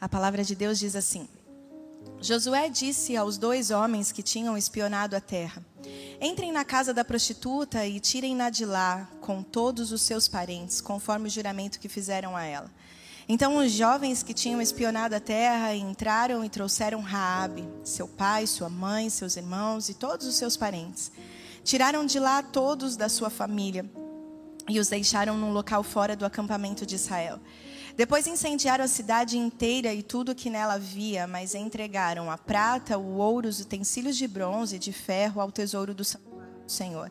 [0.00, 1.28] A palavra de Deus diz assim:
[2.20, 5.64] Josué disse aos dois homens que tinham espionado a terra:
[6.20, 11.28] Entrem na casa da prostituta e tirem-na de lá com todos os seus parentes, conforme
[11.28, 12.70] o juramento que fizeram a ela.
[13.28, 18.68] Então os jovens que tinham espionado a terra entraram e trouxeram Raabe, seu pai, sua
[18.68, 21.10] mãe, seus irmãos e todos os seus parentes.
[21.64, 23.84] Tiraram de lá todos da sua família
[24.68, 27.40] e os deixaram num local fora do acampamento de Israel.
[27.96, 33.16] Depois incendiaram a cidade inteira e tudo que nela havia, mas entregaram a prata, o
[33.16, 36.04] ouro, os utensílios de bronze e de ferro ao tesouro do
[36.66, 37.10] Senhor.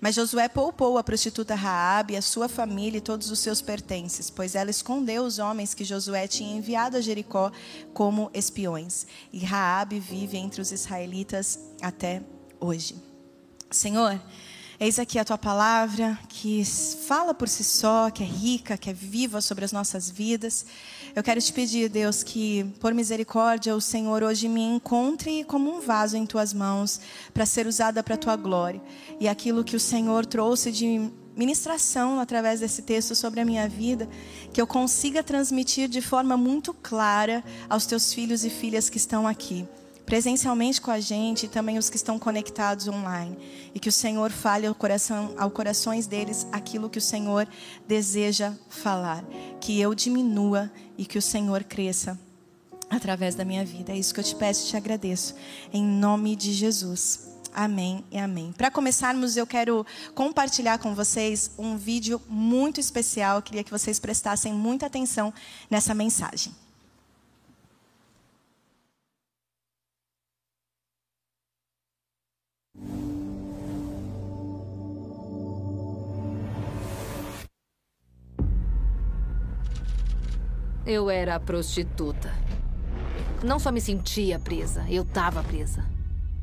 [0.00, 4.54] Mas Josué poupou a prostituta Raabe, a sua família e todos os seus pertences, pois
[4.54, 7.50] ela escondeu os homens que Josué tinha enviado a Jericó
[7.94, 9.06] como espiões.
[9.32, 12.20] E Raabe vive entre os israelitas até
[12.60, 12.96] hoje.
[13.70, 14.20] Senhor,
[14.78, 16.62] Eis aqui a tua palavra que
[17.06, 20.66] fala por si só, que é rica, que é viva sobre as nossas vidas.
[21.14, 25.80] Eu quero te pedir, Deus, que por misericórdia o Senhor hoje me encontre como um
[25.80, 27.00] vaso em tuas mãos
[27.32, 28.82] para ser usada para a tua glória.
[29.18, 34.06] E aquilo que o Senhor trouxe de ministração através desse texto sobre a minha vida,
[34.52, 39.26] que eu consiga transmitir de forma muito clara aos teus filhos e filhas que estão
[39.26, 39.66] aqui
[40.06, 43.36] presencialmente com a gente e também os que estão conectados online.
[43.74, 47.46] E que o Senhor fale ao coração, ao corações deles aquilo que o Senhor
[47.86, 49.24] deseja falar.
[49.60, 52.18] Que eu diminua e que o Senhor cresça
[52.88, 53.92] através da minha vida.
[53.92, 55.34] É isso que eu te peço e te agradeço.
[55.72, 57.34] Em nome de Jesus.
[57.52, 58.52] Amém e amém.
[58.52, 63.36] Para começarmos, eu quero compartilhar com vocês um vídeo muito especial.
[63.38, 65.32] Eu queria que vocês prestassem muita atenção
[65.70, 66.54] nessa mensagem.
[80.86, 82.32] Eu era prostituta.
[83.42, 85.84] Não só me sentia presa, eu estava presa.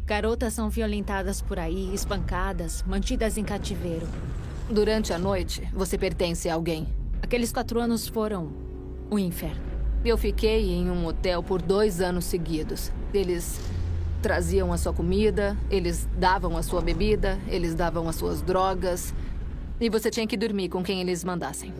[0.06, 4.06] Garotas são violentadas por aí, espancadas, mantidas em cativeiro.
[4.70, 6.90] Durante a noite, você pertence a alguém.
[7.22, 8.52] Aqueles quatro anos foram
[9.10, 9.64] o inferno.
[10.04, 12.92] Eu fiquei em um hotel por dois anos seguidos.
[13.14, 13.62] Eles
[14.22, 19.14] traziam a sua comida, eles davam a sua bebida, eles davam as suas drogas.
[19.80, 21.74] E você tinha que dormir com quem eles mandassem.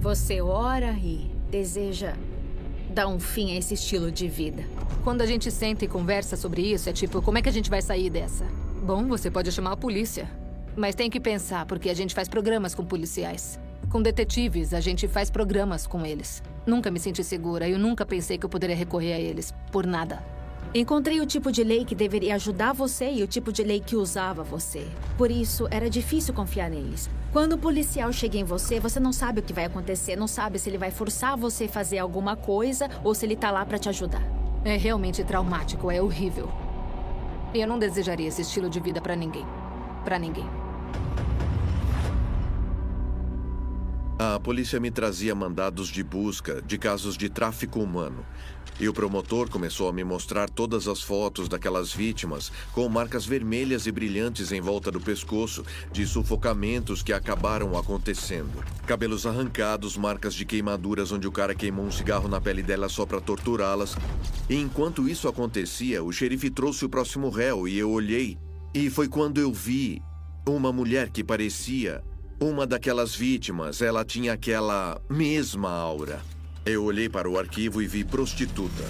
[0.00, 2.14] Você ora e deseja
[2.90, 4.64] dar um fim a esse estilo de vida.
[5.04, 7.70] Quando a gente senta e conversa sobre isso, é tipo, como é que a gente
[7.70, 8.44] vai sair dessa?
[8.82, 10.28] Bom, você pode chamar a polícia.
[10.76, 13.58] Mas tem que pensar, porque a gente faz programas com policiais.
[13.90, 16.42] Com detetives, a gente faz programas com eles.
[16.66, 19.52] Nunca me senti segura e eu nunca pensei que eu poderia recorrer a eles.
[19.72, 20.22] Por nada.
[20.74, 23.96] Encontrei o tipo de lei que deveria ajudar você e o tipo de lei que
[23.96, 24.86] usava você.
[25.16, 27.08] Por isso, era difícil confiar neles.
[27.32, 30.58] Quando o policial chega em você, você não sabe o que vai acontecer, não sabe
[30.58, 33.78] se ele vai forçar você a fazer alguma coisa ou se ele tá lá para
[33.78, 34.22] te ajudar.
[34.62, 36.50] É realmente traumático, é horrível.
[37.54, 39.46] Eu não desejaria esse estilo de vida para ninguém.
[40.04, 40.57] Para ninguém.
[44.20, 48.26] A polícia me trazia mandados de busca de casos de tráfico humano.
[48.80, 53.86] E o promotor começou a me mostrar todas as fotos daquelas vítimas com marcas vermelhas
[53.86, 58.64] e brilhantes em volta do pescoço, de sufocamentos que acabaram acontecendo.
[58.88, 63.06] Cabelos arrancados, marcas de queimaduras onde o cara queimou um cigarro na pele dela só
[63.06, 63.96] para torturá-las.
[64.50, 68.36] E enquanto isso acontecia, o xerife trouxe o próximo réu e eu olhei.
[68.74, 70.02] E foi quando eu vi
[70.44, 72.02] uma mulher que parecia
[72.40, 73.82] uma daquelas vítimas.
[73.82, 76.20] Ela tinha aquela mesma aura.
[76.64, 78.84] Eu olhei para o arquivo e vi prostituta.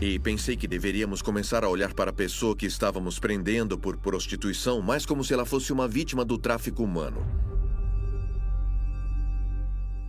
[0.00, 4.80] E pensei que deveríamos começar a olhar para a pessoa que estávamos prendendo por prostituição
[4.80, 7.24] mais como se ela fosse uma vítima do tráfico humano.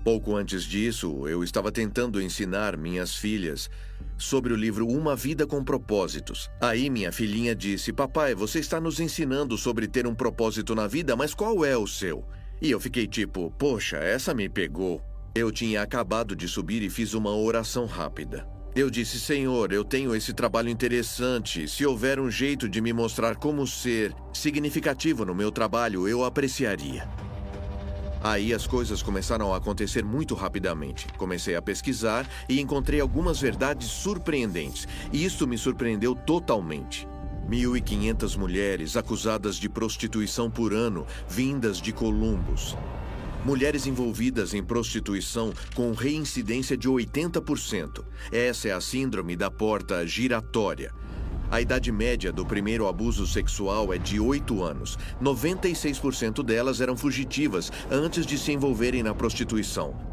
[0.03, 3.69] Pouco antes disso, eu estava tentando ensinar minhas filhas
[4.17, 6.49] sobre o livro Uma Vida com Propósitos.
[6.59, 11.15] Aí minha filhinha disse: Papai, você está nos ensinando sobre ter um propósito na vida,
[11.15, 12.25] mas qual é o seu?
[12.63, 15.01] E eu fiquei tipo: Poxa, essa me pegou.
[15.35, 18.47] Eu tinha acabado de subir e fiz uma oração rápida.
[18.73, 21.67] Eu disse: Senhor, eu tenho esse trabalho interessante.
[21.67, 27.05] Se houver um jeito de me mostrar como ser significativo no meu trabalho, eu apreciaria.
[28.23, 31.07] Aí as coisas começaram a acontecer muito rapidamente.
[31.17, 34.87] Comecei a pesquisar e encontrei algumas verdades surpreendentes.
[35.11, 37.05] E isso me surpreendeu totalmente.
[37.53, 42.75] 1.500 mulheres acusadas de prostituição por ano, vindas de Columbus.
[43.45, 48.03] Mulheres envolvidas em prostituição com reincidência de 80%.
[48.31, 50.91] Essa é a síndrome da porta giratória.
[51.51, 54.97] A idade média do primeiro abuso sexual é de 8 anos.
[55.21, 60.12] 96% delas eram fugitivas antes de se envolverem na prostituição.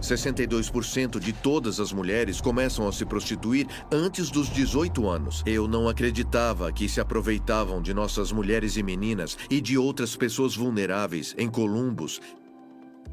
[0.00, 5.42] 62% de todas as mulheres começam a se prostituir antes dos 18 anos.
[5.46, 10.56] Eu não acreditava que se aproveitavam de nossas mulheres e meninas e de outras pessoas
[10.56, 12.20] vulneráveis em Columbus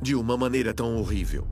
[0.02, 1.48] de uma maneira tão horrível.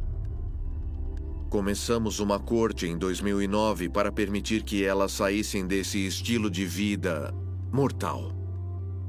[1.49, 7.33] Começamos uma corte em 2009 para permitir que elas saíssem desse estilo de vida
[7.71, 8.31] mortal.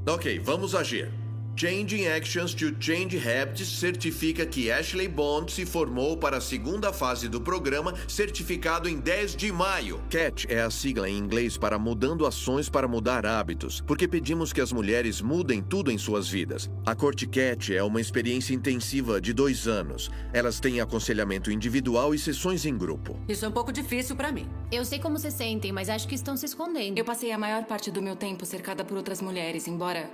[0.07, 1.26] Ok, vamos agir.
[1.57, 7.27] Changing Actions to Change Habits certifica que Ashley Bond se formou para a segunda fase
[7.27, 9.99] do programa, certificado em 10 de maio.
[10.07, 14.61] CAT é a sigla em inglês para Mudando Ações para Mudar Hábitos, porque pedimos que
[14.61, 16.69] as mulheres mudem tudo em suas vidas.
[16.85, 20.11] A Corte CAT é uma experiência intensiva de dois anos.
[20.31, 23.19] Elas têm aconselhamento individual e sessões em grupo.
[23.27, 24.47] Isso é um pouco difícil para mim.
[24.71, 26.99] Eu sei como se sentem, mas acho que estão se escondendo.
[26.99, 30.07] Eu passei a maior parte do meu tempo cercada por outras mulheres, embora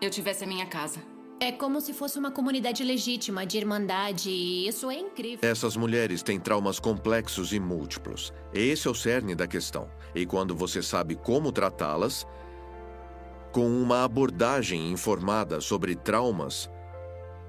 [0.00, 1.00] eu tivesse a minha casa.
[1.40, 5.48] É como se fosse uma comunidade legítima de irmandade e isso é incrível.
[5.48, 8.32] Essas mulheres têm traumas complexos e múltiplos.
[8.52, 9.88] Esse é o cerne da questão.
[10.14, 12.26] E quando você sabe como tratá-las,
[13.52, 16.68] com uma abordagem informada sobre traumas,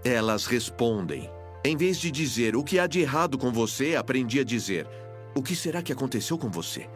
[0.03, 1.29] elas respondem.
[1.65, 4.87] Em vez de dizer o que há de errado com você, aprendi a dizer:
[5.35, 6.87] o que será que aconteceu com você?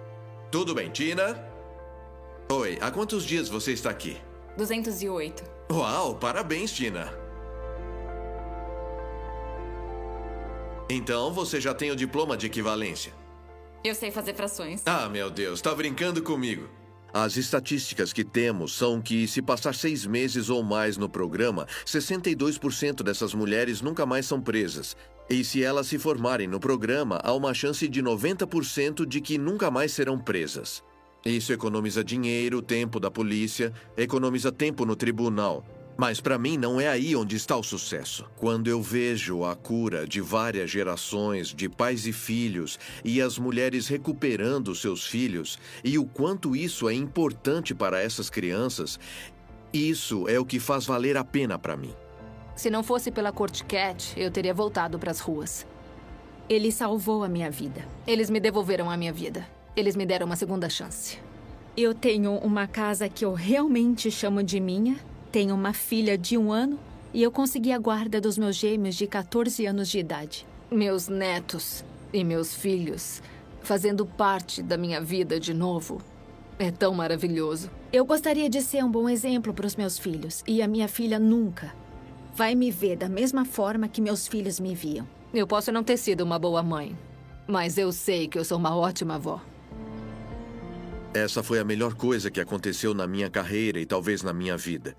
[0.51, 1.43] Tudo bem, Tina?
[2.51, 4.17] Oi, há quantos dias você está aqui?
[4.57, 5.43] 208.
[5.71, 7.13] Uau, parabéns, Tina.
[10.89, 13.13] Então você já tem o diploma de equivalência.
[13.83, 14.83] Eu sei fazer frações.
[14.85, 16.69] Ah, meu Deus, tá brincando comigo.
[17.13, 23.03] As estatísticas que temos são que, se passar seis meses ou mais no programa, 62%
[23.03, 24.97] dessas mulheres nunca mais são presas.
[25.29, 29.69] E se elas se formarem no programa, há uma chance de 90% de que nunca
[29.69, 30.83] mais serão presas.
[31.25, 35.63] Isso economiza dinheiro, tempo da polícia, economiza tempo no tribunal.
[35.95, 38.25] Mas para mim não é aí onde está o sucesso.
[38.35, 43.87] Quando eu vejo a cura de várias gerações de pais e filhos e as mulheres
[43.87, 48.99] recuperando seus filhos e o quanto isso é importante para essas crianças,
[49.71, 51.93] isso é o que faz valer a pena para mim.
[52.55, 55.65] Se não fosse pela Corte Cat, eu teria voltado para as ruas.
[56.49, 57.87] Ele salvou a minha vida.
[58.05, 59.47] Eles me devolveram a minha vida.
[59.75, 61.17] Eles me deram uma segunda chance.
[61.75, 64.95] Eu tenho uma casa que eu realmente chamo de minha,
[65.31, 66.79] tenho uma filha de um ano
[67.13, 70.45] e eu consegui a guarda dos meus gêmeos de 14 anos de idade.
[70.69, 73.21] Meus netos e meus filhos
[73.63, 76.01] fazendo parte da minha vida de novo.
[76.59, 77.71] É tão maravilhoso.
[77.91, 81.17] Eu gostaria de ser um bom exemplo para os meus filhos e a minha filha
[81.17, 81.73] nunca
[82.35, 85.07] vai me ver da mesma forma que meus filhos me viam.
[85.33, 86.95] Eu posso não ter sido uma boa mãe,
[87.47, 89.41] mas eu sei que eu sou uma ótima avó.
[91.15, 94.97] Essa foi a melhor coisa que aconteceu na minha carreira e talvez na minha vida.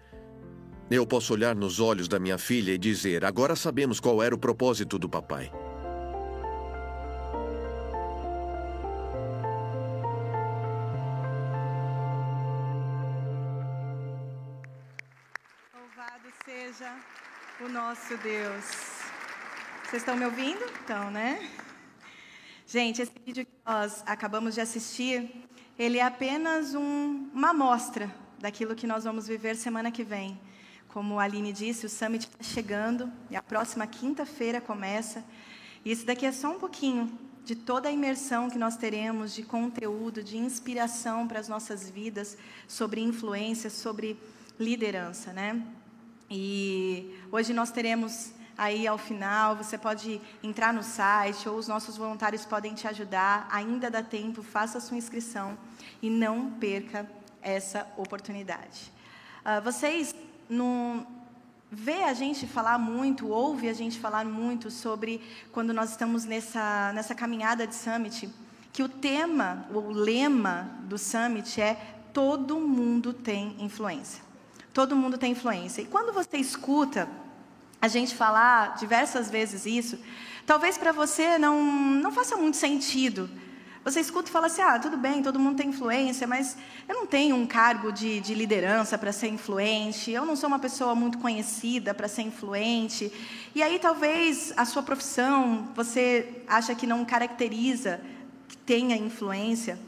[0.89, 4.39] Eu posso olhar nos olhos da minha filha e dizer: agora sabemos qual era o
[4.39, 5.51] propósito do papai.
[15.75, 16.95] Louvado seja
[17.61, 18.65] o nosso Deus.
[19.83, 20.65] Vocês estão me ouvindo?
[20.85, 21.51] Então, né?
[22.69, 25.45] Gente, esse vídeo que nós acabamos de assistir
[25.79, 30.39] ele é apenas um, uma amostra daquilo que nós vamos viver semana que vem.
[30.89, 35.25] Como a Aline disse, o Summit está chegando e a próxima quinta-feira começa.
[35.85, 39.43] E isso daqui é só um pouquinho de toda a imersão que nós teremos de
[39.43, 42.39] conteúdo, de inspiração para as nossas vidas
[42.69, 44.17] sobre influência, sobre
[44.59, 45.61] liderança, né?
[46.31, 51.97] E hoje nós teremos aí ao final, você pode entrar no site ou os nossos
[51.97, 53.49] voluntários podem te ajudar.
[53.51, 55.59] Ainda dá tempo, faça a sua inscrição
[56.01, 57.09] e não perca
[57.43, 58.93] essa oportunidade.
[59.45, 60.15] Uh, vocês
[60.49, 61.07] não
[61.71, 65.21] vê a gente falar muito, ouve a gente falar muito sobre
[65.53, 68.31] quando nós estamos nessa nessa caminhada de summit,
[68.73, 71.75] que o tema, o lema do summit é
[72.13, 74.23] todo mundo tem influência.
[74.73, 75.83] Todo mundo tem influência.
[75.83, 77.09] E quando você escuta
[77.85, 79.99] a gente falar diversas vezes isso,
[80.47, 83.29] talvez para você não, não faça muito sentido.
[83.85, 86.57] Você escuta e fala assim: ah, tudo bem, todo mundo tem influência, mas
[86.89, 90.59] eu não tenho um cargo de, de liderança para ser influente, eu não sou uma
[90.59, 93.13] pessoa muito conhecida para ser influente.
[93.55, 98.01] E aí talvez a sua profissão você acha que não caracteriza
[98.49, 99.79] que tenha influência.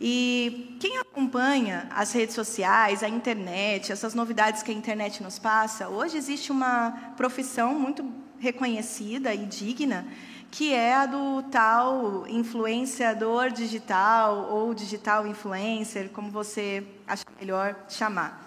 [0.00, 5.88] E quem acompanha as redes sociais, a internet, essas novidades que a internet nos passa,
[5.88, 8.04] hoje existe uma profissão muito
[8.38, 10.06] reconhecida e digna,
[10.50, 18.40] que é a do tal influenciador digital ou digital influencer, como você acha melhor chamar.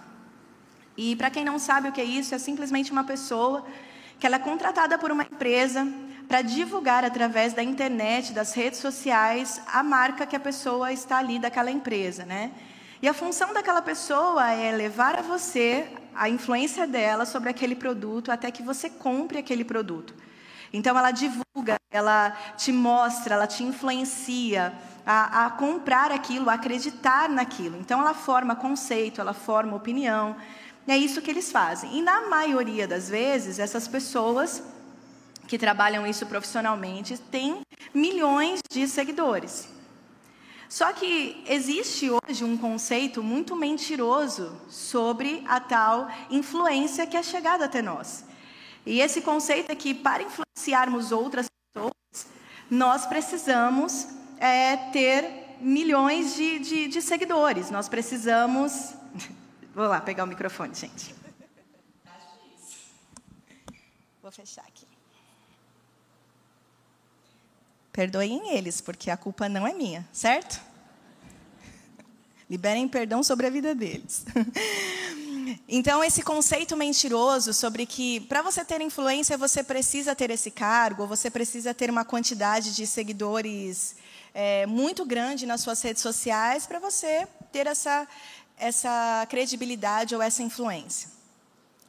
[0.96, 3.66] E para quem não sabe o que é isso, é simplesmente uma pessoa
[4.18, 5.86] que ela é contratada por uma empresa
[6.32, 11.38] para divulgar através da internet, das redes sociais, a marca que a pessoa está ali
[11.38, 12.52] daquela empresa, né?
[13.02, 18.32] E a função daquela pessoa é levar a você a influência dela sobre aquele produto
[18.32, 20.16] até que você compre aquele produto.
[20.72, 24.72] Então ela divulga, ela te mostra, ela te influencia
[25.06, 27.78] a, a comprar aquilo, a acreditar naquilo.
[27.78, 30.38] Então ela forma conceito, ela forma opinião.
[30.88, 31.98] É isso que eles fazem.
[31.98, 34.64] E na maioria das vezes, essas pessoas
[35.52, 37.62] que trabalham isso profissionalmente têm
[37.94, 39.68] milhões de seguidores.
[40.70, 47.66] Só que existe hoje um conceito muito mentiroso sobre a tal influência que é chegada
[47.66, 48.24] até nós.
[48.86, 52.28] E esse conceito é que para influenciarmos outras pessoas,
[52.70, 57.70] nós precisamos é, ter milhões de, de, de seguidores.
[57.70, 58.94] Nós precisamos.
[59.76, 61.14] Vou lá pegar o microfone, gente.
[64.22, 64.91] Vou fechar aqui.
[67.92, 70.62] Perdoem eles, porque a culpa não é minha, certo?
[72.50, 74.26] Liberem perdão sobre a vida deles.
[75.68, 81.04] Então, esse conceito mentiroso sobre que para você ter influência você precisa ter esse cargo,
[81.04, 83.96] ou você precisa ter uma quantidade de seguidores
[84.34, 88.08] é, muito grande nas suas redes sociais para você ter essa,
[88.58, 91.10] essa credibilidade ou essa influência.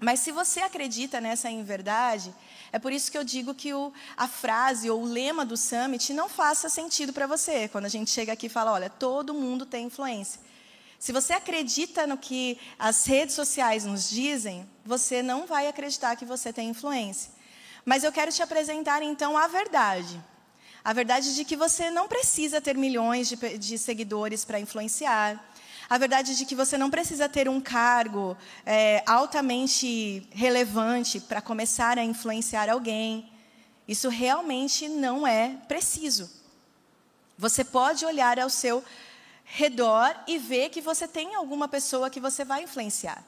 [0.00, 2.34] Mas se você acredita nessa em verdade,
[2.72, 6.14] é por isso que eu digo que o, a frase ou o lema do Summit
[6.14, 7.68] não faça sentido para você.
[7.68, 10.40] Quando a gente chega aqui e fala, olha, todo mundo tem influência.
[10.98, 16.24] Se você acredita no que as redes sociais nos dizem, você não vai acreditar que
[16.24, 17.30] você tem influência.
[17.84, 20.18] Mas eu quero te apresentar então a verdade.
[20.82, 25.51] A verdade de que você não precisa ter milhões de, de seguidores para influenciar.
[25.92, 28.34] A verdade de que você não precisa ter um cargo
[28.64, 33.30] é, altamente relevante para começar a influenciar alguém.
[33.86, 36.30] Isso realmente não é preciso.
[37.36, 38.82] Você pode olhar ao seu
[39.44, 43.22] redor e ver que você tem alguma pessoa que você vai influenciar.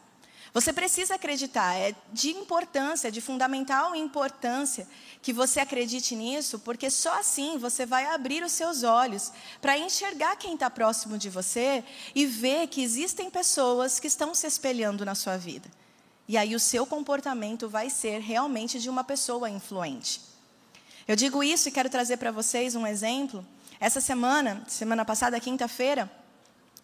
[0.54, 4.86] Você precisa acreditar, é de importância, de fundamental importância
[5.20, 10.36] que você acredite nisso, porque só assim você vai abrir os seus olhos para enxergar
[10.36, 11.82] quem está próximo de você
[12.14, 15.68] e ver que existem pessoas que estão se espelhando na sua vida.
[16.28, 20.20] E aí o seu comportamento vai ser realmente de uma pessoa influente.
[21.08, 23.44] Eu digo isso e quero trazer para vocês um exemplo
[23.80, 26.08] essa semana, semana passada, quinta-feira,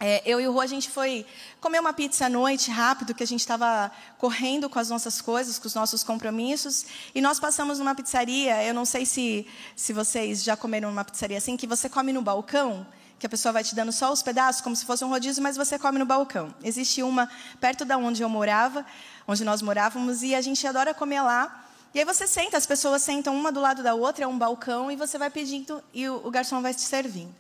[0.03, 1.27] é, eu e o Rô, a gente foi
[1.61, 5.59] comer uma pizza à noite, rápido, que a gente estava correndo com as nossas coisas,
[5.59, 6.87] com os nossos compromissos.
[7.15, 11.37] E nós passamos numa pizzaria, eu não sei se, se vocês já comeram numa pizzaria
[11.37, 12.87] assim, que você come no balcão,
[13.19, 15.55] que a pessoa vai te dando só os pedaços, como se fosse um rodízio, mas
[15.55, 16.55] você come no balcão.
[16.65, 17.29] Existe uma
[17.61, 18.87] perto da onde eu morava,
[19.29, 21.67] onde nós morávamos, e a gente adora comer lá.
[21.93, 24.91] E aí você senta, as pessoas sentam uma do lado da outra, é um balcão,
[24.91, 27.35] e você vai pedindo e o, o garçom vai te servindo.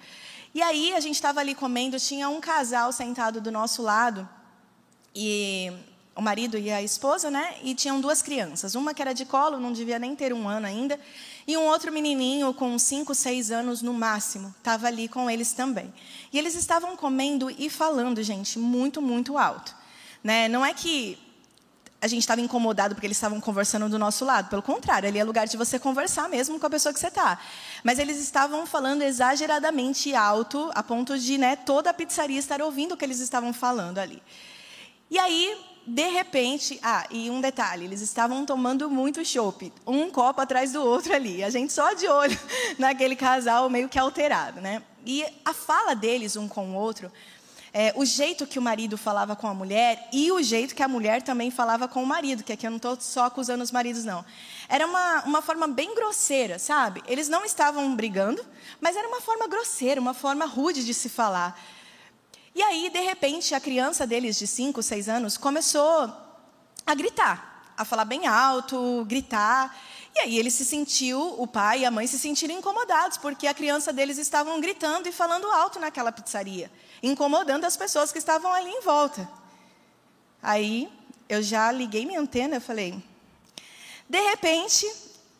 [0.54, 4.28] E aí a gente estava ali comendo, tinha um casal sentado do nosso lado,
[5.14, 5.73] e
[6.14, 7.54] o marido e a esposa, né?
[7.62, 10.66] E tinham duas crianças, uma que era de colo, não devia nem ter um ano
[10.66, 10.99] ainda,
[11.47, 15.92] e um outro menininho com cinco, seis anos no máximo, estava ali com eles também.
[16.33, 19.75] E eles estavam comendo e falando, gente, muito, muito alto.
[20.23, 20.49] Né?
[20.49, 21.19] Não é que
[22.00, 24.49] a gente estava incomodado porque eles estavam conversando do nosso lado.
[24.49, 27.38] Pelo contrário, ali é lugar de você conversar mesmo com a pessoa que você está.
[27.85, 32.92] Mas eles estavam falando exageradamente alto, a ponto de né, toda a pizzaria estar ouvindo
[32.92, 34.23] o que eles estavam falando ali.
[35.11, 40.40] E aí, de repente, ah, e um detalhe, eles estavam tomando muito chopp, um copo
[40.40, 41.45] atrás do outro ali.
[41.45, 42.38] A gente só de olho
[42.78, 44.83] naquele casal meio que alterado, né?
[45.04, 47.11] E a fala deles um com o outro
[47.72, 50.88] é, o jeito que o marido falava com a mulher e o jeito que a
[50.88, 54.04] mulher também falava com o marido, que aqui eu não estou só acusando os maridos,
[54.04, 54.24] não.
[54.68, 57.02] Era uma, uma forma bem grosseira, sabe?
[57.06, 58.44] Eles não estavam brigando,
[58.80, 61.60] mas era uma forma grosseira, uma forma rude de se falar.
[62.54, 66.12] E aí, de repente, a criança deles, de 5, 6 anos, começou
[66.84, 69.76] a gritar, a falar bem alto, gritar.
[70.14, 73.55] E aí ele se sentiu, o pai e a mãe se sentiram incomodados, porque a
[73.55, 76.71] criança deles estavam gritando e falando alto naquela pizzaria
[77.02, 79.29] incomodando as pessoas que estavam ali em volta.
[80.43, 80.90] Aí
[81.29, 83.02] eu já liguei minha antena e falei.
[84.09, 84.90] De repente,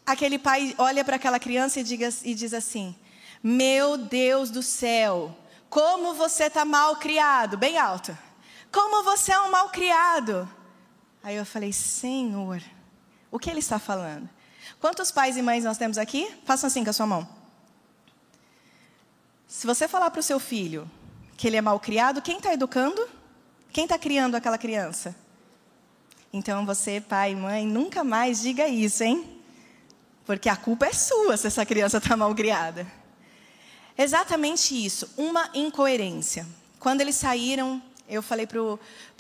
[0.07, 2.95] aquele pai olha para aquela criança e, diga, e diz assim:
[3.43, 5.37] Meu Deus do céu,
[5.69, 8.17] como você está mal criado, bem alto.
[8.73, 10.49] Como você é um mal criado.
[11.23, 12.63] Aí eu falei: Senhor,
[13.31, 14.29] o que ele está falando?
[14.81, 16.33] Quantos pais e mães nós temos aqui?
[16.45, 17.29] Façam assim com a sua mão.
[19.47, 20.91] Se você falar para o seu filho,
[21.37, 23.07] que ele é mal criado, quem está educando?
[23.73, 25.15] Quem está criando aquela criança?
[26.33, 29.43] Então você, pai e mãe, nunca mais diga isso, hein?
[30.25, 32.87] Porque a culpa é sua se essa criança está mal criada.
[33.99, 36.47] Exatamente isso, uma incoerência.
[36.79, 38.79] Quando eles saíram, eu falei para o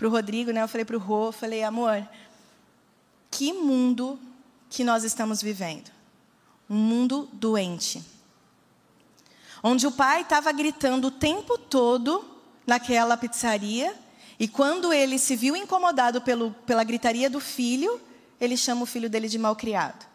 [0.08, 2.06] Rodrigo, né, eu falei para o Rô, falei, amor,
[3.30, 4.18] que mundo
[4.70, 5.90] que nós estamos vivendo?
[6.68, 8.02] Um mundo doente.
[9.62, 12.24] Onde o pai estava gritando o tempo todo
[12.66, 13.94] naquela pizzaria,
[14.38, 18.00] e quando ele se viu incomodado pelo, pela gritaria do filho,
[18.40, 20.06] ele chama o filho dele de malcriado.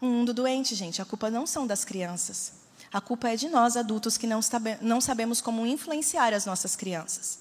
[0.00, 1.02] Um mundo doente, gente.
[1.02, 2.52] A culpa não são das crianças.
[2.92, 6.76] A culpa é de nós, adultos, que não, sabe, não sabemos como influenciar as nossas
[6.76, 7.40] crianças.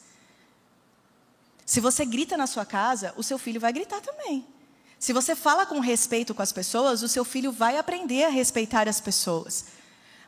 [1.65, 4.47] Se você grita na sua casa, o seu filho vai gritar também.
[4.99, 8.87] Se você fala com respeito com as pessoas, o seu filho vai aprender a respeitar
[8.89, 9.65] as pessoas.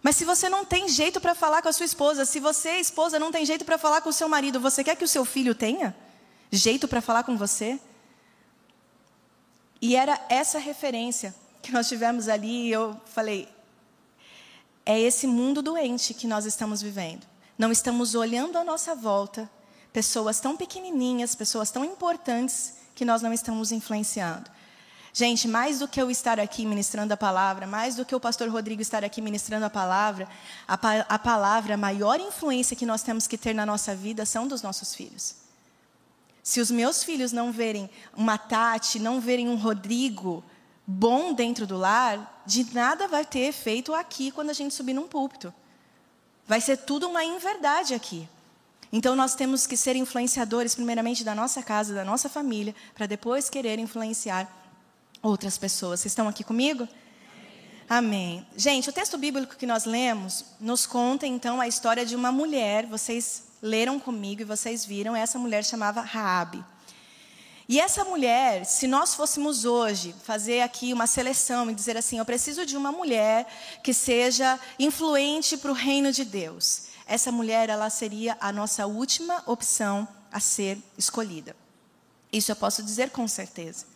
[0.01, 3.19] Mas se você não tem jeito para falar com a sua esposa, se você, esposa,
[3.19, 5.53] não tem jeito para falar com o seu marido, você quer que o seu filho
[5.53, 5.95] tenha
[6.49, 7.79] jeito para falar com você?
[9.81, 13.47] E era essa referência que nós tivemos ali, e eu falei:
[14.85, 17.27] é esse mundo doente que nós estamos vivendo.
[17.57, 19.49] Não estamos olhando à nossa volta
[19.93, 24.49] pessoas tão pequenininhas, pessoas tão importantes que nós não estamos influenciando.
[25.13, 28.48] Gente, mais do que eu estar aqui ministrando a palavra, mais do que o pastor
[28.50, 30.27] Rodrigo estar aqui ministrando a palavra,
[30.65, 34.25] a, pa a palavra, a maior influência que nós temos que ter na nossa vida
[34.25, 35.36] são dos nossos filhos.
[36.41, 40.44] Se os meus filhos não verem uma Tati, não verem um Rodrigo
[40.88, 45.08] bom dentro do lar, de nada vai ter efeito aqui quando a gente subir num
[45.08, 45.53] púlpito.
[46.48, 48.27] Vai ser tudo uma inverdade aqui.
[48.91, 53.50] Então nós temos que ser influenciadores, primeiramente, da nossa casa, da nossa família, para depois
[53.50, 54.61] querer influenciar
[55.21, 55.99] outras pessoas.
[55.99, 56.87] Vocês estão aqui comigo?
[57.89, 58.45] Amém.
[58.55, 62.85] Gente, o texto bíblico que nós lemos nos conta então a história de uma mulher.
[62.85, 65.15] Vocês leram comigo e vocês viram.
[65.15, 66.63] Essa mulher chamava Raabe.
[67.67, 72.25] E essa mulher, se nós fôssemos hoje fazer aqui uma seleção e dizer assim, eu
[72.25, 73.47] preciso de uma mulher
[73.84, 76.84] que seja influente para o reino de Deus.
[77.05, 81.55] Essa mulher, ela seria a nossa última opção a ser escolhida.
[82.31, 83.90] Isso eu posso dizer com certeza.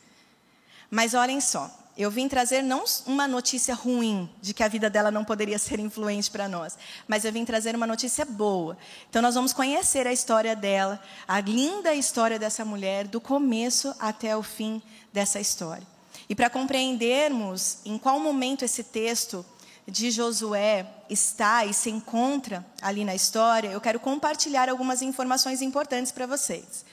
[0.90, 5.10] Mas olhem só, eu vim trazer não uma notícia ruim de que a vida dela
[5.10, 8.78] não poderia ser influente para nós, mas eu vim trazer uma notícia boa.
[9.10, 14.36] Então nós vamos conhecer a história dela, a linda história dessa mulher, do começo até
[14.36, 14.82] o fim
[15.14, 15.88] dessa história.
[16.28, 19.46] E para compreendermos em qual momento esse texto
[19.88, 26.12] de Josué está e se encontra ali na história, eu quero compartilhar algumas informações importantes
[26.12, 26.85] para vocês.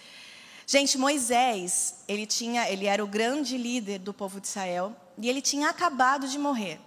[0.73, 5.43] Gente, Moisés, ele tinha, ele era o grande líder do povo de Israel e ele
[5.43, 6.81] tinha acabado de morrer.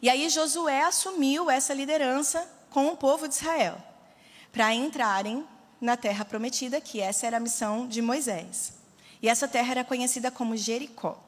[0.00, 3.76] E aí Josué assumiu essa liderança com o povo de Israel
[4.52, 5.44] para entrarem
[5.80, 8.74] na terra prometida, que essa era a missão de Moisés.
[9.20, 11.18] E essa terra era conhecida como Jericó.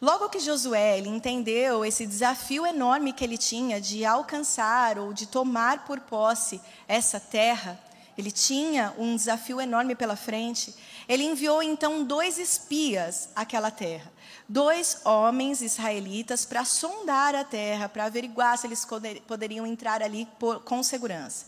[0.00, 5.84] Logo que Josué entendeu esse desafio enorme que ele tinha de alcançar ou de tomar
[5.86, 7.80] por posse essa terra,
[8.16, 10.74] ele tinha um desafio enorme pela frente.
[11.06, 14.10] Ele enviou então dois espias àquela terra.
[14.48, 18.86] Dois homens israelitas para sondar a terra, para averiguar se eles
[19.26, 21.46] poderiam entrar ali por, com segurança.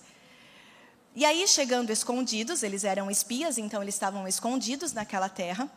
[1.15, 5.71] E aí, chegando escondidos, eles eram espias, então eles estavam escondidos naquela terra.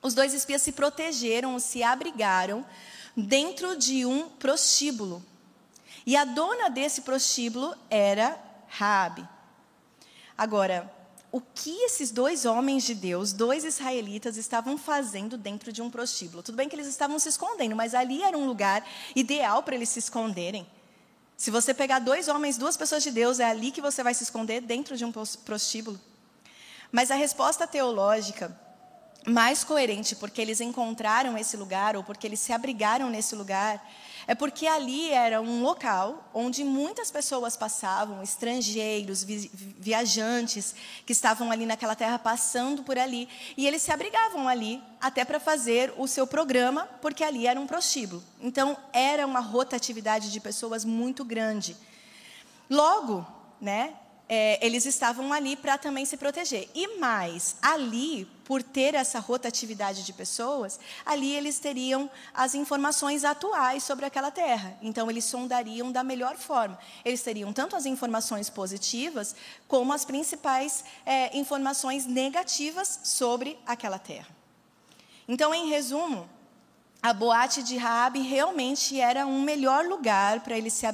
[0.00, 2.64] Os dois espias se protegeram, se abrigaram
[3.16, 5.24] dentro de um prostíbulo.
[6.06, 9.35] E a dona desse prostíbulo era Raabe.
[10.36, 10.92] Agora,
[11.32, 16.42] o que esses dois homens de Deus, dois israelitas, estavam fazendo dentro de um prostíbulo?
[16.42, 19.88] Tudo bem que eles estavam se escondendo, mas ali era um lugar ideal para eles
[19.88, 20.66] se esconderem.
[21.36, 24.22] Se você pegar dois homens, duas pessoas de Deus, é ali que você vai se
[24.22, 26.00] esconder dentro de um prostíbulo.
[26.90, 28.58] Mas a resposta teológica
[29.26, 33.84] mais coerente, porque eles encontraram esse lugar ou porque eles se abrigaram nesse lugar,
[34.26, 41.64] é porque ali era um local onde muitas pessoas passavam, estrangeiros, viajantes que estavam ali
[41.64, 46.26] naquela terra passando por ali, e eles se abrigavam ali até para fazer o seu
[46.26, 48.22] programa, porque ali era um prostíbulo.
[48.40, 51.76] Então era uma rotatividade de pessoas muito grande.
[52.68, 53.24] Logo,
[53.60, 53.94] né,
[54.28, 56.68] é, eles estavam ali para também se proteger.
[56.74, 63.82] E mais, ali, por ter essa rotatividade de pessoas, ali eles teriam as informações atuais
[63.84, 64.76] sobre aquela terra.
[64.82, 66.78] Então, eles sondariam da melhor forma.
[67.04, 69.34] Eles teriam tanto as informações positivas,
[69.68, 74.34] como as principais é, informações negativas sobre aquela terra.
[75.28, 76.28] Então, em resumo,
[77.06, 80.84] a boate de Raabe realmente era um melhor lugar para eles se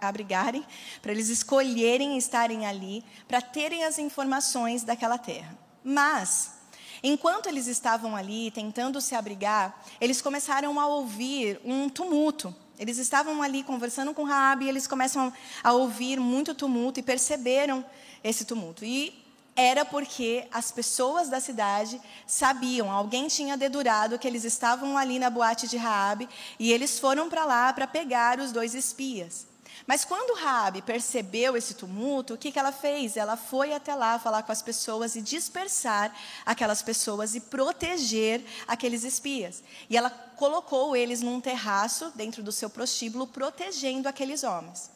[0.00, 0.66] abrigarem,
[1.00, 5.56] para eles escolherem estarem ali, para terem as informações daquela terra.
[5.84, 6.56] Mas
[7.02, 12.52] Enquanto eles estavam ali tentando se abrigar, eles começaram a ouvir um tumulto.
[12.78, 15.32] Eles estavam ali conversando com Raabe e eles começam
[15.62, 17.84] a ouvir muito tumulto e perceberam
[18.24, 18.84] esse tumulto.
[18.84, 19.25] E
[19.56, 25.30] era porque as pessoas da cidade sabiam, alguém tinha dedurado que eles estavam ali na
[25.30, 29.46] boate de Raabe e eles foram para lá para pegar os dois espias.
[29.86, 33.16] Mas quando Raabe percebeu esse tumulto, o que, que ela fez?
[33.16, 36.14] Ela foi até lá falar com as pessoas e dispersar
[36.44, 39.62] aquelas pessoas e proteger aqueles espias.
[39.88, 44.95] E ela colocou eles num terraço dentro do seu prostíbulo, protegendo aqueles homens.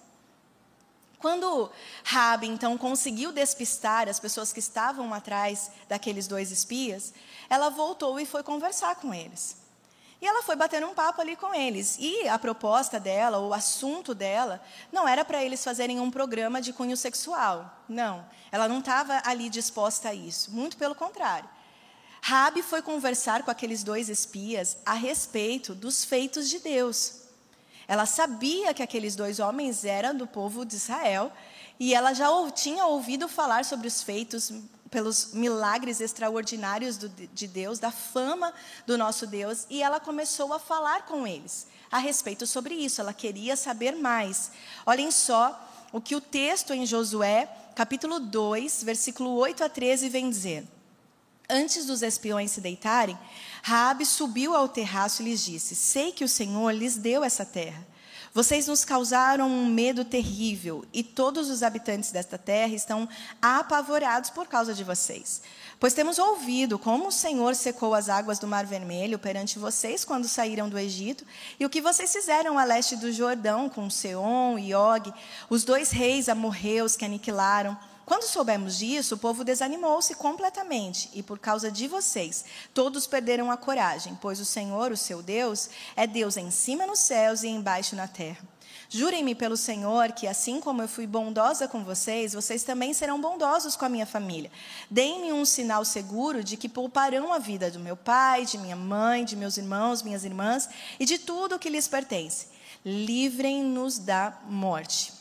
[1.21, 1.71] Quando
[2.03, 7.13] Raabe então conseguiu despistar as pessoas que estavam atrás daqueles dois espias,
[7.49, 9.57] ela voltou e foi conversar com eles.
[10.21, 11.97] E ela foi bater um papo ali com eles.
[11.99, 16.73] E a proposta dela, o assunto dela, não era para eles fazerem um programa de
[16.73, 17.71] cunho sexual.
[17.89, 18.25] Não.
[18.53, 20.51] Ela não estava ali disposta a isso.
[20.51, 21.49] Muito pelo contrário.
[22.23, 27.20] Rabi foi conversar com aqueles dois espias a respeito dos feitos de Deus.
[27.91, 31.33] Ela sabia que aqueles dois homens eram do povo de Israel
[31.77, 34.53] e ela já tinha ouvido falar sobre os feitos
[34.89, 36.97] pelos milagres extraordinários
[37.35, 38.55] de Deus, da fama
[38.87, 43.01] do nosso Deus, e ela começou a falar com eles a respeito sobre isso.
[43.01, 44.53] Ela queria saber mais.
[44.87, 45.61] Olhem só
[45.93, 50.65] o que o texto em Josué, capítulo 2, versículo 8 a 13, vem dizer.
[51.51, 53.19] Antes dos espiões se deitarem,
[53.63, 57.85] Raabe subiu ao terraço e lhes disse: Sei que o Senhor lhes deu essa terra.
[58.33, 63.09] Vocês nos causaram um medo terrível, e todos os habitantes desta terra estão
[63.43, 65.43] apavorados por causa de vocês.
[65.81, 70.29] Pois temos ouvido como o Senhor secou as águas do Mar Vermelho perante vocês quando
[70.29, 71.27] saíram do Egito,
[71.59, 75.13] e o que vocês fizeram a leste do Jordão com Seom e Og,
[75.49, 77.77] os dois reis amorreus que aniquilaram.
[78.11, 82.45] Quando soubemos disso, o povo desanimou-se completamente, e por causa de vocês,
[82.75, 86.99] todos perderam a coragem, pois o Senhor, o seu Deus, é Deus em cima nos
[86.99, 88.41] céus e embaixo na terra.
[88.89, 93.77] Jurem-me pelo Senhor que, assim como eu fui bondosa com vocês, vocês também serão bondosos
[93.77, 94.51] com a minha família.
[94.91, 99.25] Deem-me um sinal seguro de que pouparão a vida do meu pai, de minha mãe,
[99.25, 100.69] de meus irmãos, minhas irmãs
[100.99, 102.49] e de tudo o que lhes pertence.
[102.85, 105.13] Livrem-nos da morte.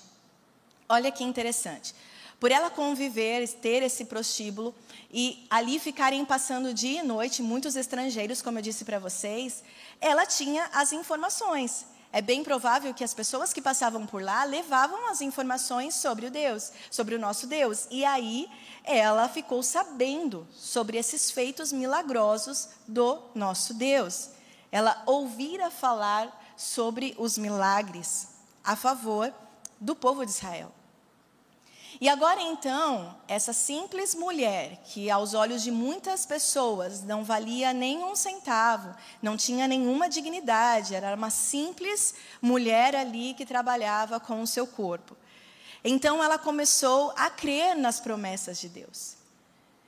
[0.89, 1.93] Olha que interessante.
[2.39, 4.73] Por ela conviver, ter esse prostíbulo
[5.11, 9.61] e ali ficarem passando dia e noite muitos estrangeiros, como eu disse para vocês,
[9.99, 11.85] ela tinha as informações.
[12.11, 16.31] É bem provável que as pessoas que passavam por lá levavam as informações sobre o
[16.31, 17.87] Deus, sobre o nosso Deus.
[17.91, 18.49] E aí
[18.83, 24.29] ela ficou sabendo sobre esses feitos milagrosos do nosso Deus.
[24.71, 28.29] Ela ouvira falar sobre os milagres
[28.63, 29.31] a favor
[29.79, 30.78] do povo de Israel.
[32.01, 38.01] E agora então, essa simples mulher, que aos olhos de muitas pessoas não valia nem
[38.01, 44.47] um centavo, não tinha nenhuma dignidade, era uma simples mulher ali que trabalhava com o
[44.47, 45.17] seu corpo.
[45.83, 49.17] Então ela começou a crer nas promessas de Deus.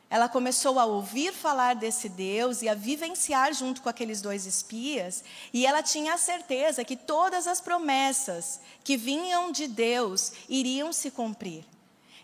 [0.10, 5.24] Ela começou a ouvir falar desse Deus e a vivenciar junto com aqueles dois espias,
[5.54, 11.10] e ela tinha a certeza que todas as promessas que vinham de Deus iriam se
[11.10, 11.71] cumprir.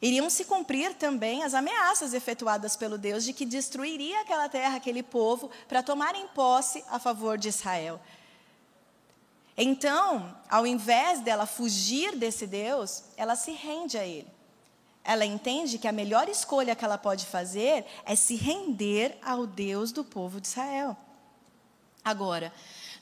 [0.02, 5.02] Iriam se cumprir também as ameaças efetuadas pelo Deus de que destruiria aquela terra, aquele
[5.02, 8.00] povo, para tomarem posse a favor de Israel.
[9.58, 14.32] Então, ao invés dela fugir desse Deus, ela se rende a ele.
[15.04, 19.92] Ela entende que a melhor escolha que ela pode fazer é se render ao Deus
[19.92, 20.96] do povo de Israel.
[22.04, 22.54] Agora,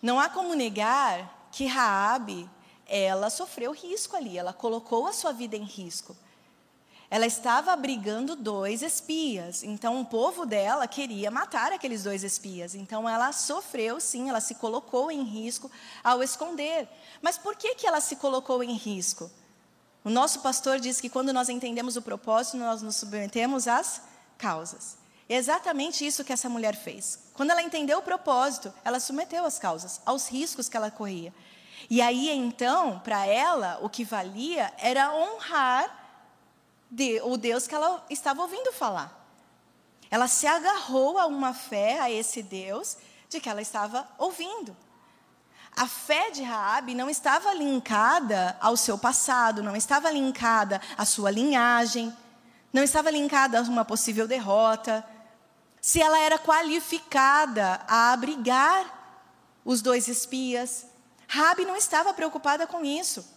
[0.01, 2.49] não há como negar que Raabe,
[2.88, 6.15] ela sofreu risco ali, ela colocou a sua vida em risco.
[7.10, 9.63] Ela estava abrigando dois espias.
[9.63, 12.74] Então, o povo dela queria matar aqueles dois espias.
[12.74, 15.70] Então, ela sofreu, sim, ela se colocou em risco
[16.04, 16.88] ao esconder.
[17.22, 19.30] Mas por que, que ela se colocou em risco?
[20.04, 24.02] O nosso pastor diz que quando nós entendemos o propósito, nós nos submetemos às
[24.38, 24.98] causas.
[25.28, 27.20] É exatamente isso que essa mulher fez.
[27.34, 31.34] Quando ela entendeu o propósito, ela submeteu às causas, aos riscos que ela corria.
[31.89, 36.05] E aí, então, para ela, o que valia era honrar
[36.95, 39.12] de, o Deus que ela estava ouvindo falar.
[40.10, 42.95] Ela se agarrou a uma fé, a esse Deus,
[43.29, 44.75] de que ela estava ouvindo.
[45.75, 51.29] A fé de Raabe não estava linkada ao seu passado, não estava linkada à sua
[51.29, 52.15] linhagem,
[52.71, 55.05] não estava linkada a uma possível derrota.
[55.81, 58.86] Se ela era qualificada a abrigar
[59.65, 60.86] os dois espias,
[61.27, 63.35] Raabe não estava preocupada com isso.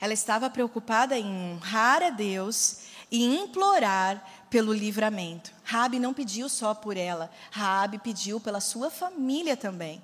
[0.00, 2.78] Ela estava preocupada em honrar a Deus
[3.10, 5.52] e implorar pelo livramento.
[5.62, 10.02] Raabe não pediu só por ela, Raabe pediu pela sua família também.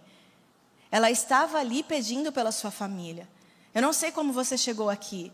[0.90, 3.28] Ela estava ali pedindo pela sua família.
[3.74, 5.32] Eu não sei como você chegou aqui.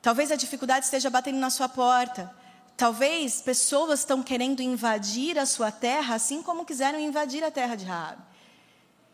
[0.00, 2.32] Talvez a dificuldade esteja batendo na sua porta.
[2.76, 7.84] Talvez pessoas estão querendo invadir a sua terra, assim como quiseram invadir a terra de
[7.84, 8.22] Raabe.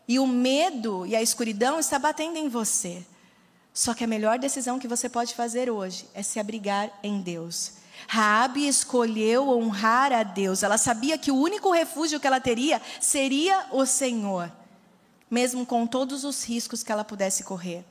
[0.07, 3.05] E o medo e a escuridão está batendo em você.
[3.79, 7.75] Só que a melhor decisão que você pode fazer hoje é se abrigar em Deus.
[8.09, 10.63] Raabe escolheu honrar a Deus.
[10.63, 14.51] Ela sabia que o único refúgio que ela teria seria o Senhor,
[15.31, 17.85] mesmo com todos os riscos que ela pudesse correr.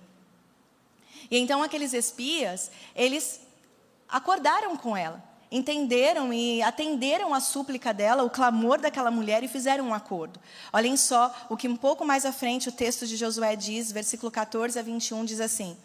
[1.31, 3.41] E então aqueles espias, eles
[4.07, 9.89] acordaram com ela entenderam e atenderam a súplica dela, o clamor daquela mulher e fizeram
[9.89, 10.39] um acordo.
[10.73, 14.31] Olhem só o que um pouco mais à frente o texto de Josué diz, versículo
[14.31, 15.77] 14 a 21 diz assim: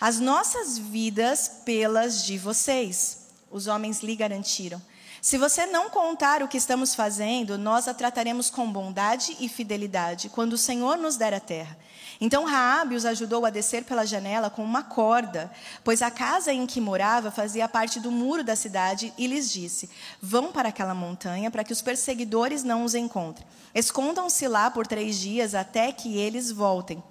[0.00, 4.80] As nossas vidas pelas de vocês, os homens lhe garantiram.
[5.20, 10.28] Se você não contar o que estamos fazendo, nós a trataremos com bondade e fidelidade
[10.28, 11.76] quando o Senhor nos der a terra.
[12.20, 15.50] Então Raabe os ajudou a descer pela janela com uma corda,
[15.84, 19.88] pois a casa em que morava fazia parte do muro da cidade, e lhes disse:
[20.20, 23.46] Vão para aquela montanha para que os perseguidores não os encontrem.
[23.74, 27.02] Escondam-se lá por três dias até que eles voltem.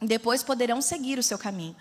[0.00, 1.76] Depois poderão seguir o seu caminho.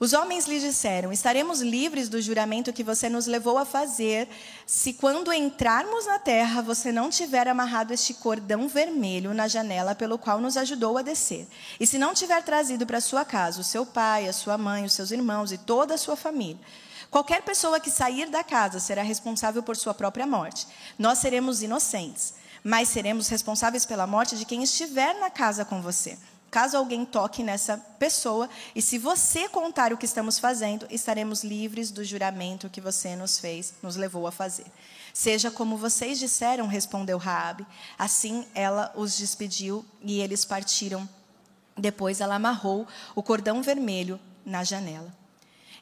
[0.00, 4.28] Os homens lhe disseram: Estaremos livres do juramento que você nos levou a fazer,
[4.64, 10.16] se quando entrarmos na terra você não tiver amarrado este cordão vermelho na janela pelo
[10.16, 11.48] qual nos ajudou a descer.
[11.80, 14.92] E se não tiver trazido para sua casa o seu pai, a sua mãe, os
[14.92, 16.60] seus irmãos e toda a sua família.
[17.10, 20.68] Qualquer pessoa que sair da casa será responsável por sua própria morte.
[20.96, 26.16] Nós seremos inocentes, mas seremos responsáveis pela morte de quem estiver na casa com você
[26.50, 31.90] caso alguém toque nessa pessoa, e se você contar o que estamos fazendo, estaremos livres
[31.90, 34.66] do juramento que você nos fez, nos levou a fazer.
[35.12, 37.66] Seja como vocês disseram, respondeu Raabe.
[37.98, 41.08] Assim ela os despediu e eles partiram.
[41.76, 45.12] Depois ela amarrou o cordão vermelho na janela.